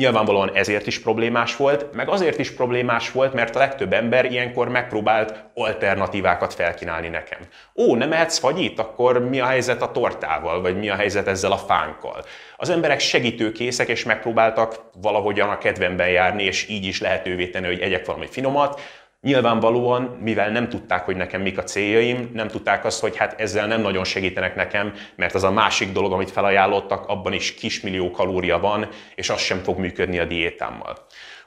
Nyilvánvalóan 0.00 0.54
ezért 0.54 0.86
is 0.86 1.00
problémás 1.00 1.56
volt, 1.56 1.92
meg 1.92 2.08
azért 2.08 2.38
is 2.38 2.50
problémás 2.50 3.12
volt, 3.12 3.32
mert 3.34 3.56
a 3.56 3.58
legtöbb 3.58 3.92
ember 3.92 4.24
ilyenkor 4.24 4.68
megpróbált 4.68 5.44
alternatívákat 5.54 6.54
felkínálni 6.54 7.08
nekem. 7.08 7.38
Ó, 7.76 7.94
nem 7.94 8.12
ehetsz 8.12 8.38
fagyit? 8.38 8.78
Akkor 8.78 9.28
mi 9.28 9.40
a 9.40 9.46
helyzet 9.46 9.82
a 9.82 9.92
tortával, 9.92 10.60
vagy 10.60 10.78
mi 10.78 10.88
a 10.88 10.94
helyzet 10.94 11.28
ezzel 11.28 11.52
a 11.52 11.58
fánkkal? 11.58 12.24
Az 12.56 12.68
emberek 12.68 13.00
segítőkészek, 13.00 13.88
és 13.88 14.04
megpróbáltak 14.04 14.90
valahogyan 15.02 15.48
a 15.48 15.58
kedvemben 15.58 16.08
járni, 16.08 16.42
és 16.42 16.68
így 16.68 16.84
is 16.84 17.00
lehetővé 17.00 17.48
tenni, 17.48 17.66
hogy 17.66 17.80
egyek 17.80 18.06
valami 18.06 18.26
finomat, 18.26 18.80
Nyilvánvalóan, 19.24 20.02
mivel 20.02 20.50
nem 20.50 20.68
tudták, 20.68 21.04
hogy 21.04 21.16
nekem 21.16 21.40
mik 21.40 21.58
a 21.58 21.62
céljaim, 21.62 22.30
nem 22.34 22.48
tudták 22.48 22.84
azt, 22.84 23.00
hogy 23.00 23.16
hát 23.16 23.40
ezzel 23.40 23.66
nem 23.66 23.80
nagyon 23.80 24.04
segítenek 24.04 24.54
nekem, 24.54 24.92
mert 25.16 25.34
az 25.34 25.44
a 25.44 25.50
másik 25.50 25.92
dolog, 25.92 26.12
amit 26.12 26.30
felajánlottak, 26.30 27.06
abban 27.06 27.32
is 27.32 27.54
kismillió 27.54 28.10
kalória 28.10 28.58
van, 28.58 28.88
és 29.14 29.30
az 29.30 29.40
sem 29.40 29.58
fog 29.58 29.78
működni 29.78 30.18
a 30.18 30.24
diétámmal. 30.24 30.96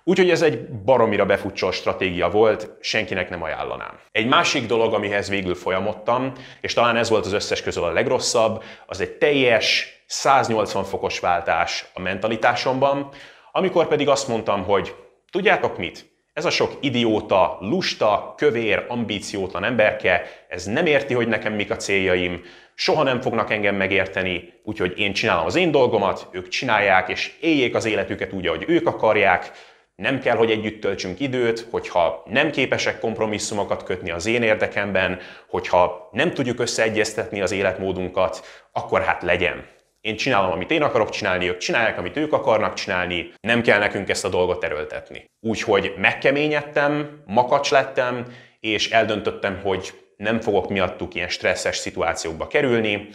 Úgyhogy 0.04 0.30
ez 0.30 0.42
egy 0.42 0.68
baromira 0.70 1.26
befutcsol 1.26 1.72
stratégia 1.72 2.30
volt, 2.30 2.70
senkinek 2.80 3.30
nem 3.30 3.44
ajánlanám. 3.44 4.00
Egy 4.12 4.28
másik 4.28 4.66
dolog, 4.66 4.94
amihez 4.94 5.30
végül 5.30 5.56
folyamodtam, 5.56 6.32
és 6.62 6.74
talán 6.74 6.96
ez 6.96 7.10
volt 7.10 7.26
az 7.26 7.34
összes 7.34 7.62
közül 7.62 7.84
a 7.84 7.92
legrosszabb, 7.92 8.64
az 8.86 9.02
egy 9.02 9.12
teljes 9.12 9.88
180 10.06 10.84
fokos 10.84 11.20
váltás 11.20 11.86
a 11.94 12.00
mentalitásomban, 12.00 13.10
amikor 13.52 13.88
pedig 13.88 14.10
azt 14.10 14.28
mondtam, 14.28 14.64
hogy 14.64 14.96
tudjátok 15.32 15.78
mit? 15.78 16.16
Ez 16.38 16.46
a 16.46 16.50
sok 16.50 16.78
idióta, 16.80 17.58
lusta, 17.60 18.34
kövér, 18.38 18.86
ambíciótlan 18.88 19.64
emberke, 19.64 20.24
ez 20.48 20.66
nem 20.66 20.86
érti, 20.86 21.14
hogy 21.14 21.28
nekem 21.28 21.54
mik 21.54 21.72
a 21.72 21.76
céljaim, 21.76 22.42
soha 22.76 23.04
nem 23.04 23.22
fognak 23.22 23.52
engem 23.52 23.76
megérteni, 23.76 24.54
úgyhogy 24.64 25.00
én 25.00 25.14
csinálom 25.14 25.46
az 25.46 25.56
én 25.56 25.72
dolgomat, 25.72 26.28
ők 26.32 26.48
csinálják, 26.48 27.10
és 27.10 27.38
éljék 27.40 27.76
az 27.76 27.86
életüket 27.86 28.34
úgy, 28.34 28.48
ahogy 28.48 28.64
ők 28.68 28.88
akarják, 28.88 29.52
nem 29.96 30.20
kell, 30.20 30.36
hogy 30.36 30.52
együtt 30.52 30.82
töltsünk 30.82 31.20
időt, 31.20 31.68
hogyha 31.72 32.24
nem 32.26 32.52
képesek 32.52 33.00
kompromisszumokat 33.00 33.84
kötni 33.84 34.12
az 34.12 34.26
én 34.26 34.44
érdekemben, 34.44 35.20
hogyha 35.50 36.10
nem 36.12 36.34
tudjuk 36.34 36.60
összeegyeztetni 36.60 37.42
az 37.42 37.52
életmódunkat, 37.52 38.46
akkor 38.72 39.02
hát 39.02 39.24
legyen. 39.24 39.77
Én 40.08 40.16
csinálom, 40.16 40.52
amit 40.52 40.72
én 40.72 40.82
akarok 40.82 41.10
csinálni, 41.10 41.50
ők 41.50 41.58
csinálják, 41.58 41.98
amit 41.98 42.18
ők 42.18 42.34
akarnak 42.34 42.74
csinálni, 42.74 43.34
nem 43.42 43.62
kell 43.62 43.80
nekünk 43.80 44.10
ezt 44.10 44.26
a 44.26 44.30
dolgot 44.30 44.64
erőltetni. 44.64 45.26
Úgyhogy 45.40 45.94
megkeményedtem, 45.98 47.22
makacs 47.26 47.72
lettem, 47.72 48.26
és 48.60 48.90
eldöntöttem, 48.90 49.60
hogy 49.64 49.94
nem 50.18 50.40
fogok 50.40 50.70
miattuk 50.70 51.16
ilyen 51.16 51.30
stresszes 51.30 51.78
szituációkba 51.78 52.48
kerülni. 52.48 53.10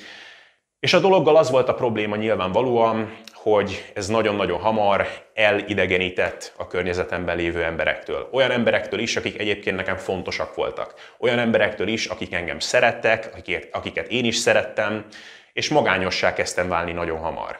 És 0.80 0.92
a 0.92 0.99
dologgal 0.99 1.37
az 1.37 1.50
volt 1.50 1.68
a 1.68 1.75
probléma 1.75 2.16
nyilvánvalóan, 2.16 3.16
hogy 3.32 3.92
ez 3.94 4.08
nagyon-nagyon 4.08 4.61
hamar 4.61 5.06
elidegenített 5.34 6.54
a 6.56 6.66
környezetemben 6.66 7.37
lévő 7.37 7.62
emberektől. 7.62 8.28
Olyan 8.32 8.50
emberektől 8.50 9.00
is, 9.00 9.16
akik 9.16 9.38
egyébként 9.38 9.76
nekem 9.76 9.96
fontosak 9.96 10.54
voltak. 10.54 10.94
Olyan 11.18 11.38
emberektől 11.38 11.88
is, 11.88 12.06
akik 12.06 12.34
engem 12.34 12.58
szerettek, 12.58 13.30
akiket 13.72 14.11
én 14.11 14.25
is 14.25 14.37
szerettem, 14.37 15.04
és 15.52 15.68
magányossá 15.68 16.32
kezdtem 16.32 16.68
válni 16.68 16.92
nagyon 16.92 17.18
hamar. 17.18 17.59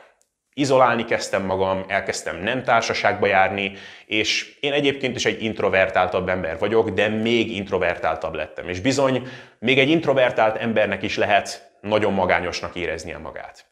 Izolálni 0.55 1.05
kezdtem 1.05 1.43
magam, 1.43 1.85
elkezdtem 1.89 2.37
nem 2.37 2.63
társaságba 2.63 3.27
járni, 3.27 3.73
és 4.07 4.57
én 4.61 4.73
egyébként 4.73 5.17
is 5.17 5.25
egy 5.25 5.43
introvertáltabb 5.43 6.29
ember 6.29 6.59
vagyok, 6.59 6.91
de 6.91 7.09
még 7.09 7.51
introvertáltabb 7.51 8.35
lettem. 8.35 8.69
És 8.69 8.81
bizony, 8.81 9.29
még 9.59 9.79
egy 9.79 9.89
introvertált 9.89 10.57
embernek 10.57 11.03
is 11.03 11.17
lehet 11.17 11.73
nagyon 11.81 12.13
magányosnak 12.13 12.75
éreznie 12.75 13.19
magát. 13.19 13.67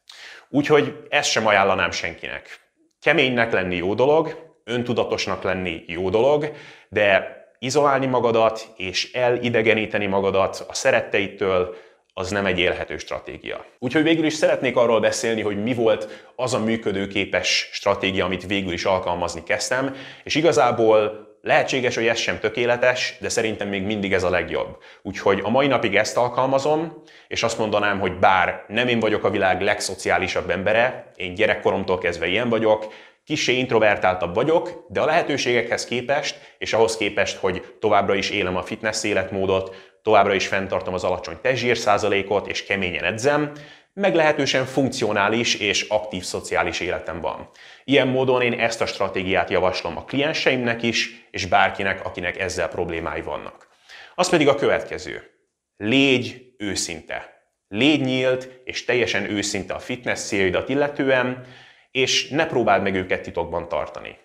Úgyhogy 0.48 1.06
ezt 1.08 1.30
sem 1.30 1.46
ajánlanám 1.46 1.90
senkinek. 1.90 2.60
Keménynek 3.00 3.52
lenni 3.52 3.76
jó 3.76 3.94
dolog, 3.94 4.52
öntudatosnak 4.64 5.42
lenni 5.42 5.84
jó 5.86 6.10
dolog, 6.10 6.52
de 6.88 7.38
izolálni 7.58 8.06
magadat 8.06 8.68
és 8.76 9.12
elidegeníteni 9.12 10.06
magadat 10.06 10.64
a 10.68 10.74
szeretteitől, 10.74 11.74
az 12.14 12.30
nem 12.30 12.46
egy 12.46 12.58
élhető 12.58 12.98
stratégia. 12.98 13.64
Úgyhogy 13.78 14.02
végül 14.02 14.24
is 14.24 14.34
szeretnék 14.34 14.76
arról 14.76 15.00
beszélni, 15.00 15.42
hogy 15.42 15.62
mi 15.62 15.74
volt 15.74 16.26
az 16.36 16.54
a 16.54 16.58
működőképes 16.58 17.68
stratégia, 17.72 18.24
amit 18.24 18.46
végül 18.46 18.72
is 18.72 18.84
alkalmazni 18.84 19.42
kezdtem, 19.42 19.94
és 20.24 20.34
igazából 20.34 21.28
lehetséges, 21.42 21.94
hogy 21.94 22.06
ez 22.06 22.18
sem 22.18 22.38
tökéletes, 22.38 23.16
de 23.20 23.28
szerintem 23.28 23.68
még 23.68 23.82
mindig 23.82 24.12
ez 24.12 24.22
a 24.22 24.30
legjobb. 24.30 24.78
Úgyhogy 25.02 25.40
a 25.42 25.50
mai 25.50 25.66
napig 25.66 25.96
ezt 25.96 26.16
alkalmazom, 26.16 27.02
és 27.28 27.42
azt 27.42 27.58
mondanám, 27.58 28.00
hogy 28.00 28.18
bár 28.18 28.64
nem 28.68 28.88
én 28.88 29.00
vagyok 29.00 29.24
a 29.24 29.30
világ 29.30 29.60
legszociálisabb 29.60 30.50
embere, 30.50 31.12
én 31.16 31.34
gyerekkoromtól 31.34 31.98
kezdve 31.98 32.26
ilyen 32.26 32.48
vagyok, 32.48 32.86
Kissé 33.24 33.58
introvertáltabb 33.58 34.34
vagyok, 34.34 34.84
de 34.88 35.00
a 35.00 35.04
lehetőségekhez 35.04 35.84
képest, 35.84 36.54
és 36.58 36.72
ahhoz 36.72 36.96
képest, 36.96 37.36
hogy 37.36 37.74
továbbra 37.80 38.14
is 38.14 38.30
élem 38.30 38.56
a 38.56 38.62
fitness 38.62 39.04
életmódot, 39.04 39.89
továbbra 40.02 40.34
is 40.34 40.46
fenntartom 40.46 40.94
az 40.94 41.04
alacsony 41.04 41.38
testzsír 41.42 41.76
százalékot, 41.76 42.46
és 42.46 42.64
keményen 42.64 43.04
edzem, 43.04 43.52
meglehetősen 43.92 44.64
funkcionális 44.64 45.54
és 45.54 45.86
aktív 45.88 46.22
szociális 46.22 46.80
életem 46.80 47.20
van. 47.20 47.50
Ilyen 47.84 48.08
módon 48.08 48.42
én 48.42 48.52
ezt 48.52 48.80
a 48.80 48.86
stratégiát 48.86 49.50
javaslom 49.50 49.96
a 49.96 50.04
klienseimnek 50.04 50.82
is, 50.82 51.26
és 51.30 51.46
bárkinek, 51.46 52.04
akinek 52.04 52.38
ezzel 52.38 52.68
problémái 52.68 53.20
vannak. 53.20 53.68
Az 54.14 54.28
pedig 54.28 54.48
a 54.48 54.54
következő. 54.54 55.30
Légy 55.76 56.54
őszinte. 56.58 57.44
Légy 57.68 58.00
nyílt 58.00 58.60
és 58.64 58.84
teljesen 58.84 59.30
őszinte 59.30 59.74
a 59.74 59.78
fitness 59.78 60.20
céljaidat 60.20 60.68
illetően, 60.68 61.46
és 61.90 62.28
ne 62.28 62.46
próbáld 62.46 62.82
meg 62.82 62.94
őket 62.94 63.22
titokban 63.22 63.68
tartani. 63.68 64.18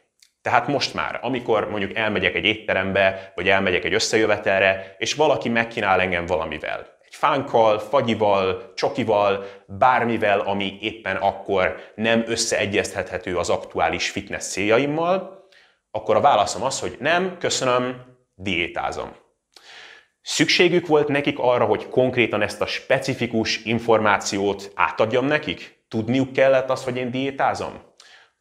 Tehát 0.45 0.67
most 0.67 0.93
már, 0.93 1.19
amikor 1.21 1.69
mondjuk 1.69 1.95
elmegyek 1.95 2.35
egy 2.35 2.45
étterembe, 2.45 3.31
vagy 3.35 3.49
elmegyek 3.49 3.83
egy 3.83 3.93
összejövetelre, 3.93 4.95
és 4.97 5.13
valaki 5.13 5.49
megkínál 5.49 5.99
engem 5.99 6.25
valamivel. 6.25 6.79
Egy 7.05 7.15
fánkkal, 7.15 7.79
fagyival, 7.79 8.73
csokival, 8.75 9.45
bármivel, 9.67 10.39
ami 10.39 10.77
éppen 10.81 11.15
akkor 11.15 11.91
nem 11.95 12.23
összeegyeztethető 12.27 13.37
az 13.37 13.49
aktuális 13.49 14.09
fitness 14.09 14.45
céljaimmal, 14.45 15.47
akkor 15.91 16.15
a 16.15 16.21
válaszom 16.21 16.63
az, 16.63 16.79
hogy 16.79 16.95
nem, 16.99 17.37
köszönöm, 17.39 18.01
diétázom. 18.35 19.15
Szükségük 20.21 20.87
volt 20.87 21.07
nekik 21.07 21.39
arra, 21.39 21.65
hogy 21.65 21.89
konkrétan 21.89 22.41
ezt 22.41 22.61
a 22.61 22.65
specifikus 22.65 23.63
információt 23.63 24.71
átadjam 24.75 25.25
nekik? 25.25 25.83
Tudniuk 25.87 26.33
kellett 26.33 26.69
az, 26.69 26.83
hogy 26.83 26.97
én 26.97 27.11
diétázom? 27.11 27.81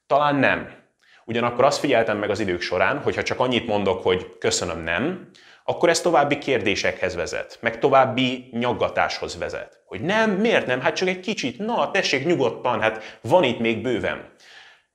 Talán 0.06 0.36
nem. 0.36 0.82
Ugyanakkor 1.24 1.64
azt 1.64 1.78
figyeltem 1.78 2.18
meg 2.18 2.30
az 2.30 2.40
idők 2.40 2.60
során, 2.60 2.98
hogy 2.98 3.14
ha 3.14 3.22
csak 3.22 3.40
annyit 3.40 3.66
mondok, 3.66 4.02
hogy 4.02 4.38
köszönöm, 4.38 4.82
nem, 4.82 5.28
akkor 5.64 5.88
ez 5.88 6.00
további 6.00 6.38
kérdésekhez 6.38 7.14
vezet, 7.14 7.58
meg 7.60 7.78
további 7.78 8.48
nyaggatáshoz 8.52 9.38
vezet. 9.38 9.80
Hogy 9.86 10.00
nem, 10.00 10.30
miért 10.30 10.66
nem? 10.66 10.80
Hát 10.80 10.96
csak 10.96 11.08
egy 11.08 11.20
kicsit, 11.20 11.58
na 11.58 11.90
tessék 11.90 12.26
nyugodtan, 12.26 12.80
hát 12.80 13.18
van 13.20 13.42
itt 13.42 13.58
még 13.58 13.82
bőven. 13.82 14.32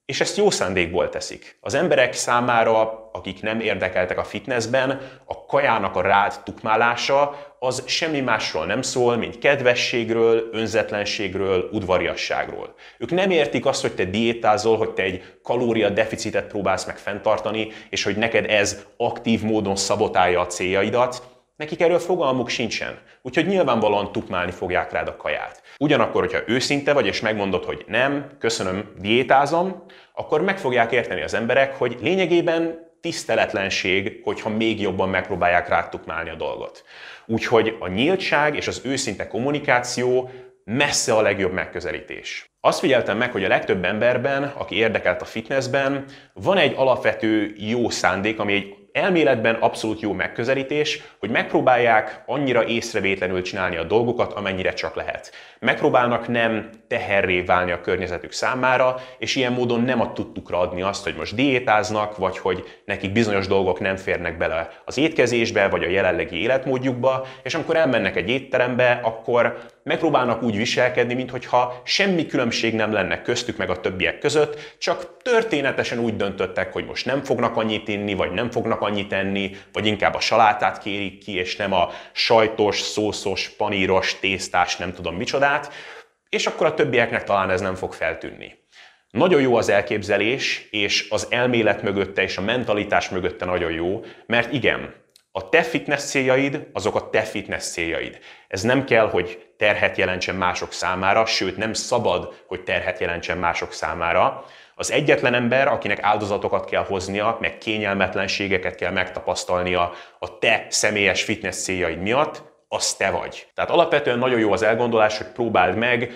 És 0.10 0.22
ezt 0.22 0.38
jó 0.38 0.50
szándékból 0.50 1.10
teszik. 1.10 1.58
Az 1.62 1.74
emberek 1.74 2.14
számára, 2.14 3.10
akik 3.12 3.42
nem 3.42 3.60
érdekeltek 3.60 4.18
a 4.18 4.24
fitnessben, 4.24 5.02
a 5.26 5.46
kajának 5.46 5.96
a 5.96 6.02
rád 6.02 6.40
tukmálása 6.44 7.54
az 7.60 7.84
semmi 7.86 8.20
másról 8.20 8.66
nem 8.66 8.82
szól, 8.82 9.18
mint 9.18 9.40
kedvességről, 9.40 10.50
önzetlenségről, 10.52 11.70
udvariasságról. 11.72 12.76
Ők 12.98 13.12
nem 13.12 13.32
értik 13.32 13.66
azt, 13.66 13.82
hogy 13.82 13.94
te 13.94 14.06
diétázol, 14.06 14.78
hogy 14.78 14.90
te 14.90 15.04
egy 15.04 15.24
kalóriadeficitet 15.44 16.48
próbálsz 16.48 16.86
meg 16.86 16.98
fenntartani, 16.98 17.68
és 17.90 18.04
hogy 18.04 18.18
neked 18.18 18.46
ez 18.50 18.86
aktív 18.98 19.42
módon 19.42 19.76
szabotálja 19.76 20.40
a 20.40 20.48
céljaidat, 20.48 21.24
Nekik 21.60 21.82
erről 21.82 22.00
fogalmuk 22.00 22.50
sincsen, 22.50 23.00
úgyhogy 23.22 23.46
nyilvánvalóan 23.46 24.12
tukmálni 24.12 24.52
fogják 24.52 24.92
rád 24.92 25.08
a 25.08 25.16
kaját. 25.16 25.62
Ugyanakkor, 25.82 26.22
hogyha 26.22 26.42
őszinte 26.46 26.94
vagy, 26.94 27.06
és 27.06 27.22
megmondod, 27.22 27.64
hogy 27.64 27.86
nem, 27.88 28.30
köszönöm, 28.40 28.94
diétázom, 28.98 29.84
akkor 30.14 30.42
meg 30.42 30.60
fogják 30.60 30.92
érteni 30.92 31.22
az 31.22 31.34
emberek, 31.34 31.76
hogy 31.76 31.98
lényegében 32.02 32.88
tiszteletlenség, 33.02 34.22
hogyha 34.24 34.50
még 34.50 34.82
jobban 34.82 35.10
megpróbálják 35.10 35.68
rád 35.68 35.90
tukmálni 35.90 36.30
a 36.30 36.36
dolgot. 36.36 36.84
Úgyhogy 37.26 37.76
a 37.80 37.88
nyíltság 37.88 38.56
és 38.56 38.68
az 38.68 38.82
őszinte 38.84 39.28
kommunikáció 39.28 40.30
messze 40.64 41.14
a 41.14 41.22
legjobb 41.22 41.52
megközelítés. 41.52 42.46
Azt 42.62 42.80
figyeltem 42.80 43.18
meg, 43.18 43.32
hogy 43.32 43.44
a 43.44 43.48
legtöbb 43.48 43.84
emberben, 43.84 44.44
aki 44.44 44.76
érdekelt 44.76 45.22
a 45.22 45.26
fitnessben, 45.26 46.06
van 46.34 46.58
egy 46.58 46.74
alapvető 46.76 47.54
jó 47.58 47.90
szándék, 47.90 48.40
ami 48.40 48.54
egy 48.54 48.79
elméletben 48.92 49.56
abszolút 49.56 50.00
jó 50.00 50.14
megközelítés, 50.14 51.02
hogy 51.20 51.30
megpróbálják 51.30 52.24
annyira 52.26 52.66
észrevétlenül 52.66 53.42
csinálni 53.42 53.78
a 53.78 53.84
dolgokat, 53.84 54.34
amennyire 54.34 54.74
csak 54.74 54.96
lehet. 54.96 55.32
Megpróbálnak 55.60 56.28
nem 56.28 56.70
teherré 56.88 57.42
válni 57.42 57.72
a 57.72 57.82
környezetük 57.82 58.32
számára, 58.32 58.96
és 59.18 59.36
ilyen 59.36 59.54
módon 59.54 59.82
nem 59.82 60.02
a 60.02 60.14
tudtukra 60.14 60.60
adni 60.60 60.82
azt, 60.82 61.04
hogy 61.04 61.16
most 61.16 61.36
diétáznak, 61.36 62.18
vagy 62.18 62.38
hogy 62.38 62.64
nekik 62.86 63.12
bizonyos 63.12 63.48
dolgok 63.48 63.80
nem 63.80 63.96
férnek 63.96 64.38
bele 64.38 64.70
az 64.86 64.98
étkezésbe, 64.98 65.68
vagy 65.68 65.84
a 65.84 65.90
jelenlegi 65.90 66.42
életmódjukba, 66.42 67.28
és 67.44 67.56
amikor 67.56 67.76
elmennek 67.76 68.16
egy 68.16 68.30
étterembe, 68.30 69.00
akkor 69.04 69.58
megpróbálnak 69.84 70.44
úgy 70.44 70.58
viselkedni, 70.58 71.14
mintha 71.14 71.82
semmi 71.84 72.26
különbség 72.26 72.74
nem 72.74 72.92
lenne 72.92 73.22
köztük 73.22 73.58
meg 73.58 73.70
a 73.70 73.80
többiek 73.80 74.20
között, 74.20 74.76
csak 74.78 75.18
történetesen 75.22 76.00
úgy 76.00 76.16
döntöttek, 76.16 76.74
hogy 76.74 76.86
most 76.86 77.06
nem 77.06 77.24
fognak 77.24 77.56
annyit 77.56 77.88
inni, 77.88 78.14
vagy 78.14 78.32
nem 78.32 78.52
fognak 78.52 78.82
annyit 78.82 79.14
enni, 79.14 79.52
vagy 79.74 79.86
inkább 79.86 80.14
a 80.14 80.20
salátát 80.20 80.78
kérik 80.78 81.24
ki, 81.24 81.36
és 81.36 81.56
nem 81.56 81.74
a 81.74 81.90
sajtos, 82.12 82.80
szószos, 82.80 83.50
paníros, 83.50 84.20
tésztás, 84.20 84.78
nem 84.78 84.94
tudom 84.94 85.16
micsodát, 85.16 85.74
és 86.30 86.48
akkor 86.48 86.68
a 86.68 86.74
többieknek 86.74 87.24
talán 87.24 87.50
ez 87.50 87.62
nem 87.62 87.76
fog 87.76 87.94
feltűnni. 87.94 88.58
Nagyon 89.12 89.42
jó 89.42 89.56
az 89.56 89.70
elképzelés, 89.70 90.68
és 90.72 91.08
az 91.10 91.28
elmélet 91.30 91.82
mögötte 91.82 92.22
és 92.22 92.38
a 92.38 92.42
mentalitás 92.42 93.10
mögötte 93.10 93.46
nagyon 93.46 93.72
jó, 93.72 94.04
mert 94.26 94.54
igen, 94.54 94.94
a 95.32 95.50
te 95.50 95.64
fitness 95.64 96.04
céljaid, 96.04 96.68
azok 96.74 96.96
a 96.96 97.10
te 97.10 97.22
fitness 97.22 97.64
céljaid. 97.64 98.20
Ez 98.48 98.62
nem 98.62 98.86
kell, 98.86 99.10
hogy 99.10 99.49
terhet 99.60 99.98
jelentsen 99.98 100.36
mások 100.36 100.72
számára, 100.72 101.26
sőt 101.26 101.58
nem 101.58 101.74
szabad, 101.74 102.34
hogy 102.48 102.64
terhet 102.64 103.00
jelentsen 103.00 103.38
mások 103.38 103.74
számára. 103.74 104.46
Az 104.76 104.92
egyetlen 104.92 105.34
ember, 105.34 105.68
akinek 105.68 106.04
áldozatokat 106.04 106.66
kell 106.66 106.84
hoznia, 106.84 107.38
meg 107.42 107.58
kényelmetlenségeket 107.58 108.76
kell 108.76 108.92
megtapasztalnia 108.92 109.92
a 110.20 110.38
te 110.38 110.66
személyes 110.70 111.24
fitness 111.24 111.56
céljaid 111.56 112.02
miatt, 112.02 112.44
az 112.68 112.94
te 112.94 113.10
vagy. 113.10 113.48
Tehát 113.54 113.70
alapvetően 113.70 114.20
nagyon 114.20 114.40
jó 114.40 114.52
az 114.52 114.62
elgondolás, 114.62 115.18
hogy 115.18 115.28
próbáld 115.28 115.76
meg 115.78 116.12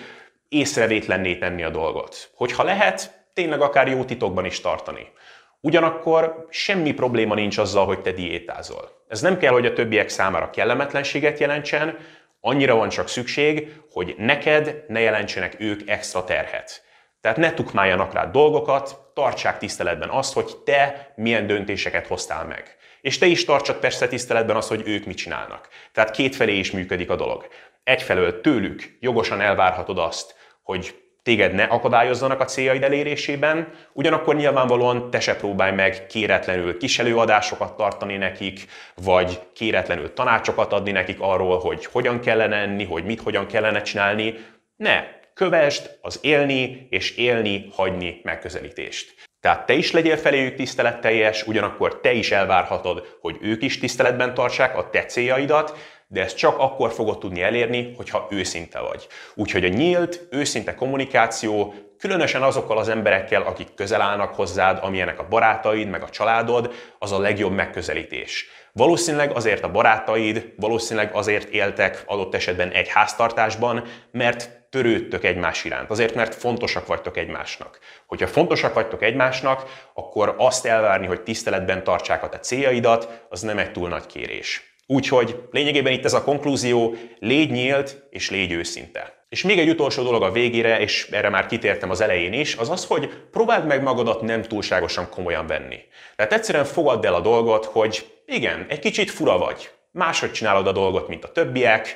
észrevétlenné 0.48 1.36
tenni 1.36 1.62
a 1.62 1.70
dolgot. 1.70 2.30
Hogyha 2.34 2.62
lehet, 2.62 3.24
tényleg 3.34 3.60
akár 3.60 3.88
jó 3.88 4.04
titokban 4.04 4.44
is 4.44 4.60
tartani. 4.60 5.12
Ugyanakkor 5.60 6.46
semmi 6.50 6.92
probléma 6.92 7.34
nincs 7.34 7.58
azzal, 7.58 7.86
hogy 7.86 8.00
te 8.00 8.12
diétázol. 8.12 8.90
Ez 9.08 9.20
nem 9.20 9.38
kell, 9.38 9.52
hogy 9.52 9.66
a 9.66 9.72
többiek 9.72 10.08
számára 10.08 10.50
kellemetlenséget 10.50 11.38
jelentsen, 11.38 11.98
annyira 12.46 12.74
van 12.74 12.88
csak 12.88 13.08
szükség, 13.08 13.72
hogy 13.90 14.14
neked 14.18 14.84
ne 14.88 15.00
jelentsenek 15.00 15.54
ők 15.58 15.88
extra 15.88 16.24
terhet. 16.24 16.82
Tehát 17.20 17.36
ne 17.36 17.54
tukmáljanak 17.54 18.12
rá 18.12 18.26
dolgokat, 18.26 18.98
tartsák 19.14 19.58
tiszteletben 19.58 20.08
azt, 20.08 20.32
hogy 20.32 20.56
te 20.64 21.12
milyen 21.16 21.46
döntéseket 21.46 22.06
hoztál 22.06 22.44
meg. 22.44 22.76
És 23.00 23.18
te 23.18 23.26
is 23.26 23.44
tartsad 23.44 23.76
persze 23.76 24.08
tiszteletben 24.08 24.56
azt, 24.56 24.68
hogy 24.68 24.82
ők 24.84 25.04
mit 25.04 25.16
csinálnak. 25.16 25.68
Tehát 25.92 26.10
kétfelé 26.10 26.58
is 26.58 26.70
működik 26.70 27.10
a 27.10 27.16
dolog. 27.16 27.48
Egyfelől 27.84 28.40
tőlük 28.40 28.96
jogosan 29.00 29.40
elvárhatod 29.40 29.98
azt, 29.98 30.34
hogy 30.62 31.03
téged 31.24 31.54
ne 31.54 31.62
akadályozzanak 31.62 32.40
a 32.40 32.44
céljaid 32.44 32.82
elérésében, 32.82 33.68
ugyanakkor 33.92 34.36
nyilvánvalóan 34.36 35.10
te 35.10 35.20
se 35.20 35.36
próbálj 35.36 35.72
meg 35.72 36.06
kéretlenül 36.06 36.78
kiselőadásokat 36.78 37.76
tartani 37.76 38.16
nekik, 38.16 38.66
vagy 38.94 39.40
kéretlenül 39.54 40.12
tanácsokat 40.12 40.72
adni 40.72 40.90
nekik 40.90 41.20
arról, 41.20 41.58
hogy 41.58 41.86
hogyan 41.86 42.20
kellene 42.20 42.56
enni, 42.56 42.84
hogy 42.84 43.04
mit 43.04 43.20
hogyan 43.20 43.46
kellene 43.46 43.82
csinálni. 43.82 44.34
Ne, 44.76 45.04
kövesd 45.34 45.98
az 46.00 46.18
élni 46.22 46.86
és 46.90 47.16
élni 47.16 47.68
hagyni 47.72 48.20
megközelítést. 48.22 49.14
Tehát 49.40 49.66
te 49.66 49.72
is 49.72 49.92
legyél 49.92 50.16
feléjük 50.16 50.54
tiszteletteljes, 50.54 51.46
ugyanakkor 51.46 52.00
te 52.00 52.12
is 52.12 52.30
elvárhatod, 52.30 53.16
hogy 53.20 53.36
ők 53.40 53.62
is 53.62 53.78
tiszteletben 53.78 54.34
tartsák 54.34 54.76
a 54.76 54.90
te 54.90 55.04
céljaidat, 55.04 55.76
de 56.08 56.22
ezt 56.22 56.36
csak 56.36 56.58
akkor 56.58 56.92
fogod 56.92 57.18
tudni 57.18 57.42
elérni, 57.42 57.94
hogyha 57.96 58.26
őszinte 58.30 58.80
vagy. 58.80 59.06
Úgyhogy 59.34 59.64
a 59.64 59.68
nyílt, 59.68 60.26
őszinte 60.30 60.74
kommunikáció, 60.74 61.74
különösen 61.98 62.42
azokkal 62.42 62.78
az 62.78 62.88
emberekkel, 62.88 63.42
akik 63.42 63.74
közel 63.74 64.00
állnak 64.00 64.34
hozzád, 64.34 64.78
amilyenek 64.82 65.18
a 65.18 65.28
barátaid, 65.28 65.88
meg 65.88 66.02
a 66.02 66.08
családod, 66.08 66.72
az 66.98 67.12
a 67.12 67.18
legjobb 67.18 67.52
megközelítés. 67.52 68.46
Valószínűleg 68.72 69.36
azért 69.36 69.64
a 69.64 69.70
barátaid, 69.70 70.52
valószínűleg 70.56 71.14
azért 71.14 71.48
éltek 71.48 72.02
adott 72.06 72.34
esetben 72.34 72.70
egy 72.70 72.88
háztartásban, 72.88 73.84
mert 74.10 74.66
törődtök 74.70 75.24
egymás 75.24 75.64
iránt, 75.64 75.90
azért 75.90 76.14
mert 76.14 76.34
fontosak 76.34 76.86
vagytok 76.86 77.16
egymásnak. 77.16 77.78
Hogyha 78.06 78.26
fontosak 78.26 78.74
vagytok 78.74 79.02
egymásnak, 79.02 79.90
akkor 79.94 80.34
azt 80.38 80.66
elvárni, 80.66 81.06
hogy 81.06 81.22
tiszteletben 81.22 81.84
tartsák 81.84 82.22
a 82.22 82.28
te 82.28 82.38
céljaidat, 82.38 83.26
az 83.28 83.40
nem 83.40 83.58
egy 83.58 83.72
túl 83.72 83.88
nagy 83.88 84.06
kérés. 84.06 84.73
Úgyhogy 84.86 85.42
lényegében 85.50 85.92
itt 85.92 86.04
ez 86.04 86.12
a 86.12 86.24
konklúzió, 86.24 86.94
légy 87.18 87.50
nyílt 87.50 88.06
és 88.10 88.30
légy 88.30 88.52
őszinte. 88.52 89.26
És 89.28 89.42
még 89.42 89.58
egy 89.58 89.68
utolsó 89.68 90.02
dolog 90.02 90.22
a 90.22 90.30
végére, 90.30 90.80
és 90.80 91.08
erre 91.10 91.28
már 91.28 91.46
kitértem 91.46 91.90
az 91.90 92.00
elején 92.00 92.32
is, 92.32 92.56
az 92.56 92.70
az, 92.70 92.84
hogy 92.84 93.10
próbáld 93.30 93.66
meg 93.66 93.82
magadat 93.82 94.22
nem 94.22 94.42
túlságosan 94.42 95.08
komolyan 95.10 95.46
venni. 95.46 95.78
Tehát 96.16 96.32
egyszerűen 96.32 96.64
fogadd 96.64 97.06
el 97.06 97.14
a 97.14 97.20
dolgot, 97.20 97.64
hogy 97.64 98.06
igen, 98.26 98.66
egy 98.68 98.78
kicsit 98.78 99.10
fura 99.10 99.38
vagy, 99.38 99.70
máshogy 99.90 100.32
csinálod 100.32 100.66
a 100.66 100.72
dolgot, 100.72 101.08
mint 101.08 101.24
a 101.24 101.32
többiek, 101.32 101.94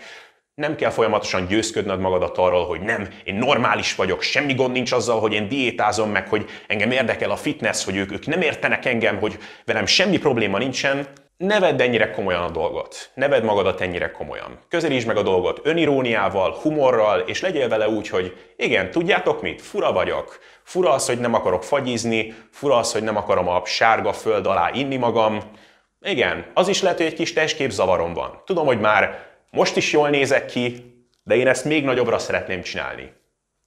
nem 0.55 0.77
kell 0.77 0.91
folyamatosan 0.91 1.47
győzködnöd 1.47 2.01
magadat 2.01 2.39
arról, 2.39 2.67
hogy 2.67 2.81
nem, 2.81 3.09
én 3.25 3.35
normális 3.35 3.95
vagyok, 3.95 4.23
semmi 4.23 4.55
gond 4.55 4.73
nincs 4.73 4.93
azzal, 4.93 5.21
hogy 5.21 5.33
én 5.33 5.49
diétázom 5.49 6.11
meg, 6.11 6.29
hogy 6.29 6.51
engem 6.67 6.91
érdekel 6.91 7.31
a 7.31 7.37
fitness, 7.37 7.85
hogy 7.85 7.97
ők, 7.97 8.13
ők 8.13 8.27
nem 8.27 8.41
értenek 8.41 8.85
engem, 8.85 9.19
hogy 9.19 9.39
velem 9.65 9.87
semmi 9.87 10.19
probléma 10.19 10.59
nincsen 10.59 11.07
ne 11.39 11.61
vedd 11.61 11.81
ennyire 11.81 12.11
komolyan 12.11 12.43
a 12.43 12.51
dolgot. 12.51 13.11
Ne 13.15 13.29
vedd 13.29 13.45
magadat 13.45 13.81
ennyire 13.81 14.11
komolyan. 14.11 14.59
Közelítsd 14.69 15.07
meg 15.07 15.17
a 15.17 15.23
dolgot 15.23 15.61
öniróniával, 15.63 16.53
humorral, 16.53 17.21
és 17.21 17.41
legyél 17.41 17.69
vele 17.69 17.89
úgy, 17.89 18.09
hogy 18.09 18.37
igen, 18.57 18.91
tudjátok 18.91 19.43
mit? 19.43 19.63
Fura 19.63 19.93
vagyok. 19.93 20.39
Fura 20.63 20.91
az, 20.91 21.07
hogy 21.07 21.19
nem 21.19 21.35
akarok 21.35 21.63
fagyizni, 21.63 22.35
fura 22.51 22.77
az, 22.77 22.93
hogy 22.93 23.03
nem 23.03 23.17
akarom 23.17 23.49
a 23.49 23.63
sárga 23.65 24.13
föld 24.13 24.47
alá 24.47 24.71
inni 24.73 24.97
magam. 24.97 25.41
Igen, 26.01 26.47
az 26.55 26.69
is 26.69 26.83
lehet, 26.83 26.97
hogy 26.97 27.07
egy 27.07 27.15
kis 27.15 27.33
testkép 27.33 27.71
zavarom 27.71 28.13
van. 28.13 28.43
Tudom, 28.45 28.67
hogy 28.67 28.81
már 28.81 29.27
most 29.51 29.77
is 29.77 29.93
jól 29.93 30.09
nézek 30.09 30.47
ki, 30.47 30.95
de 31.23 31.37
én 31.37 31.49
ezt 31.49 31.65
még 31.65 31.85
nagyobbra 31.85 32.19
szeretném 32.19 32.63
csinálni. 32.63 33.13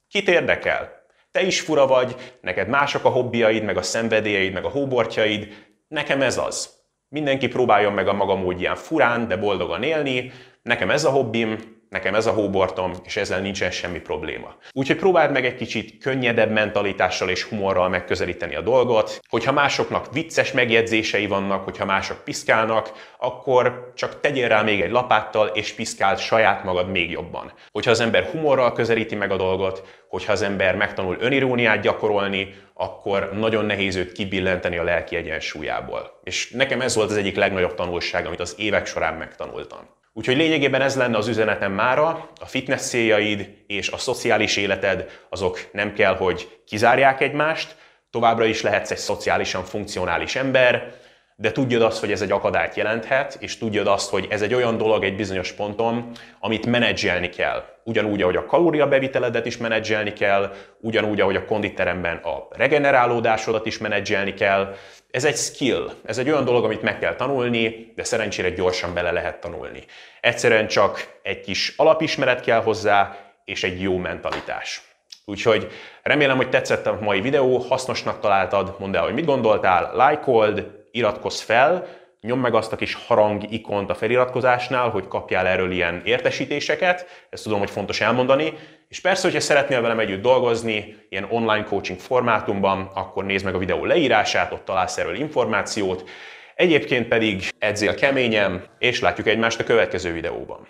Kit 0.10 0.28
érdekel? 0.28 1.00
Te 1.32 1.42
is 1.42 1.62
fura 1.62 1.88
vagy, 1.88 2.16
neked 2.42 2.68
mások 2.68 3.06
a 3.06 3.10
hobbiaid, 3.10 3.64
meg 3.64 3.78
a 3.78 3.82
szenvedélyeid, 3.82 4.54
meg 4.54 4.66
a 4.66 4.70
hóbortjaid, 4.70 5.48
nekem 5.88 6.22
ez 6.22 6.38
az. 6.38 6.81
Mindenki 7.14 7.48
próbáljon 7.48 7.94
meg 7.94 8.08
a 8.08 8.14
maga 8.14 8.36
módján 8.36 8.76
furán, 8.76 9.28
de 9.28 9.38
boldogan 9.38 9.84
élni, 9.84 10.32
nekem 10.64 10.90
ez 10.90 11.06
a 11.06 11.10
hobbim, 11.10 11.58
nekem 11.92 12.16
ez 12.16 12.26
a 12.26 12.32
hóbortom, 12.32 12.92
és 13.04 13.18
ezzel 13.18 13.42
nincsen 13.42 13.72
semmi 13.72 14.00
probléma. 14.00 14.56
Úgyhogy 14.72 14.96
próbáld 14.96 15.32
meg 15.32 15.46
egy 15.46 15.56
kicsit 15.56 15.98
könnyedebb 15.98 16.52
mentalitással 16.52 17.30
és 17.30 17.44
humorral 17.44 17.90
megközelíteni 17.90 18.56
a 18.56 18.62
dolgot. 18.62 19.20
Hogyha 19.30 19.52
másoknak 19.52 20.14
vicces 20.14 20.52
megjegyzései 20.52 21.28
vannak, 21.28 21.64
hogyha 21.64 21.86
mások 21.86 22.24
piszkálnak, 22.24 22.92
akkor 23.18 23.92
csak 23.96 24.20
tegyél 24.20 24.48
rá 24.48 24.62
még 24.62 24.82
egy 24.82 24.92
lapáttal, 24.92 25.48
és 25.48 25.74
piszkáld 25.74 26.20
saját 26.20 26.64
magad 26.64 26.92
még 26.92 27.10
jobban. 27.10 27.54
Hogyha 27.72 27.92
az 27.92 28.00
ember 28.00 28.24
humorral 28.24 28.72
közelíti 28.72 29.16
meg 29.16 29.32
a 29.32 29.38
dolgot, 29.38 29.84
hogyha 30.08 30.32
az 30.32 30.42
ember 30.42 30.76
megtanul 30.76 31.18
öniróniát 31.20 31.82
gyakorolni, 31.82 32.56
akkor 32.74 33.30
nagyon 33.34 33.66
nehéz 33.66 33.96
őt 33.96 34.12
kibillenteni 34.12 34.78
a 34.78 34.84
lelki 34.84 35.16
egyensúlyából. 35.16 36.20
És 36.24 36.50
nekem 36.52 36.82
ez 36.82 36.96
volt 36.96 37.10
az 37.10 37.18
egyik 37.18 37.36
legnagyobb 37.36 37.74
tanulság, 37.74 38.26
amit 38.26 38.40
az 38.40 38.56
évek 38.58 38.86
során 38.86 39.14
megtanultam. 39.14 40.00
Úgyhogy 40.14 40.38
lényegében 40.38 40.82
ez 40.82 40.96
lenne 40.96 41.18
az 41.18 41.28
üzenetem 41.28 41.72
mára, 41.72 42.30
a 42.40 42.46
fitness 42.46 42.82
céljaid 42.82 43.50
és 43.68 43.90
a 43.90 43.98
szociális 43.98 44.58
életed 44.58 45.10
azok 45.30 45.70
nem 45.72 45.94
kell, 45.94 46.16
hogy 46.16 46.62
kizárják 46.66 47.22
egymást, 47.22 47.76
továbbra 48.10 48.46
is 48.46 48.62
lehetsz 48.62 48.92
egy 48.92 48.98
szociálisan 48.98 49.64
funkcionális 49.64 50.36
ember, 50.36 50.94
de 51.42 51.52
tudjad 51.52 51.82
azt, 51.82 52.00
hogy 52.00 52.12
ez 52.12 52.22
egy 52.22 52.32
akadályt 52.32 52.76
jelenthet, 52.76 53.38
és 53.40 53.58
tudjad 53.58 53.88
azt, 53.88 54.10
hogy 54.10 54.28
ez 54.30 54.42
egy 54.42 54.54
olyan 54.54 54.78
dolog 54.78 55.04
egy 55.04 55.16
bizonyos 55.16 55.52
ponton, 55.52 56.12
amit 56.40 56.66
menedzselni 56.66 57.30
kell. 57.30 57.64
Ugyanúgy, 57.84 58.22
ahogy 58.22 58.36
a 58.36 58.46
kalóriabeviteledet 58.46 59.46
is 59.46 59.58
menedzselni 59.58 60.14
kell, 60.14 60.54
ugyanúgy, 60.80 61.22
ahogy 61.22 61.36
a 61.36 61.46
konditeremben 61.46 62.18
a 62.18 62.48
regenerálódásodat 62.50 63.66
is 63.66 63.78
menedzselni 63.78 64.34
kell. 64.34 64.76
Ez 65.12 65.26
egy 65.26 65.36
skill, 65.36 65.92
ez 66.06 66.18
egy 66.18 66.30
olyan 66.30 66.46
dolog, 66.46 66.64
amit 66.64 66.82
meg 66.82 67.00
kell 67.00 67.16
tanulni, 67.16 67.92
de 67.96 68.04
szerencsére 68.04 68.50
gyorsan 68.50 68.94
bele 68.94 69.12
lehet 69.12 69.40
tanulni. 69.40 69.84
Egyszerűen 70.22 70.68
csak 70.68 71.20
egy 71.22 71.40
kis 71.40 71.74
alapismeret 71.78 72.42
kell 72.42 72.62
hozzá, 72.62 73.18
és 73.46 73.64
egy 73.64 73.82
jó 73.82 73.98
mentalitás. 73.98 74.82
Úgyhogy 75.26 75.72
remélem, 76.04 76.38
hogy 76.38 76.50
tetszett 76.50 76.88
a 76.88 76.98
mai 77.02 77.22
videó, 77.22 77.58
hasznosnak 77.58 78.20
találtad, 78.20 78.76
mondd 78.80 78.96
el, 78.96 79.04
hogy 79.04 79.14
mit 79.14 79.26
gondoltál, 79.26 79.96
lájkold, 79.96 80.80
iratkozz 80.92 81.42
fel, 81.42 81.88
nyomd 82.22 82.42
meg 82.42 82.54
azt 82.54 82.72
a 82.72 82.76
kis 82.76 82.94
harang 83.08 83.52
ikont 83.52 83.90
a 83.90 83.96
feliratkozásnál, 83.96 84.90
hogy 84.90 85.08
kapjál 85.08 85.48
erről 85.48 85.72
ilyen 85.72 86.02
értesítéseket, 86.06 87.26
ezt 87.30 87.44
tudom, 87.44 87.60
hogy 87.60 87.70
fontos 87.70 88.02
elmondani, 88.02 88.54
és 88.90 89.00
persze, 89.00 89.22
hogyha 89.22 89.40
szeretnél 89.40 89.82
velem 89.82 90.00
együtt 90.00 90.22
dolgozni, 90.22 90.96
ilyen 91.10 91.28
online 91.30 91.64
coaching 91.64 92.00
formátumban, 92.00 92.92
akkor 92.94 93.26
nézd 93.26 93.46
meg 93.46 93.56
a 93.56 93.58
videó 93.58 93.86
leírását, 93.86 94.52
ott 94.52 94.66
találsz 94.66 94.98
erről 94.98 95.16
információt, 95.16 96.10
egyébként 96.56 97.08
pedig 97.08 97.44
edzél 97.60 97.96
keményen, 97.96 98.64
és 98.80 99.00
látjuk 99.00 99.28
egymást 99.28 99.60
a 99.60 99.64
következő 99.64 100.14
videóban. 100.14 100.68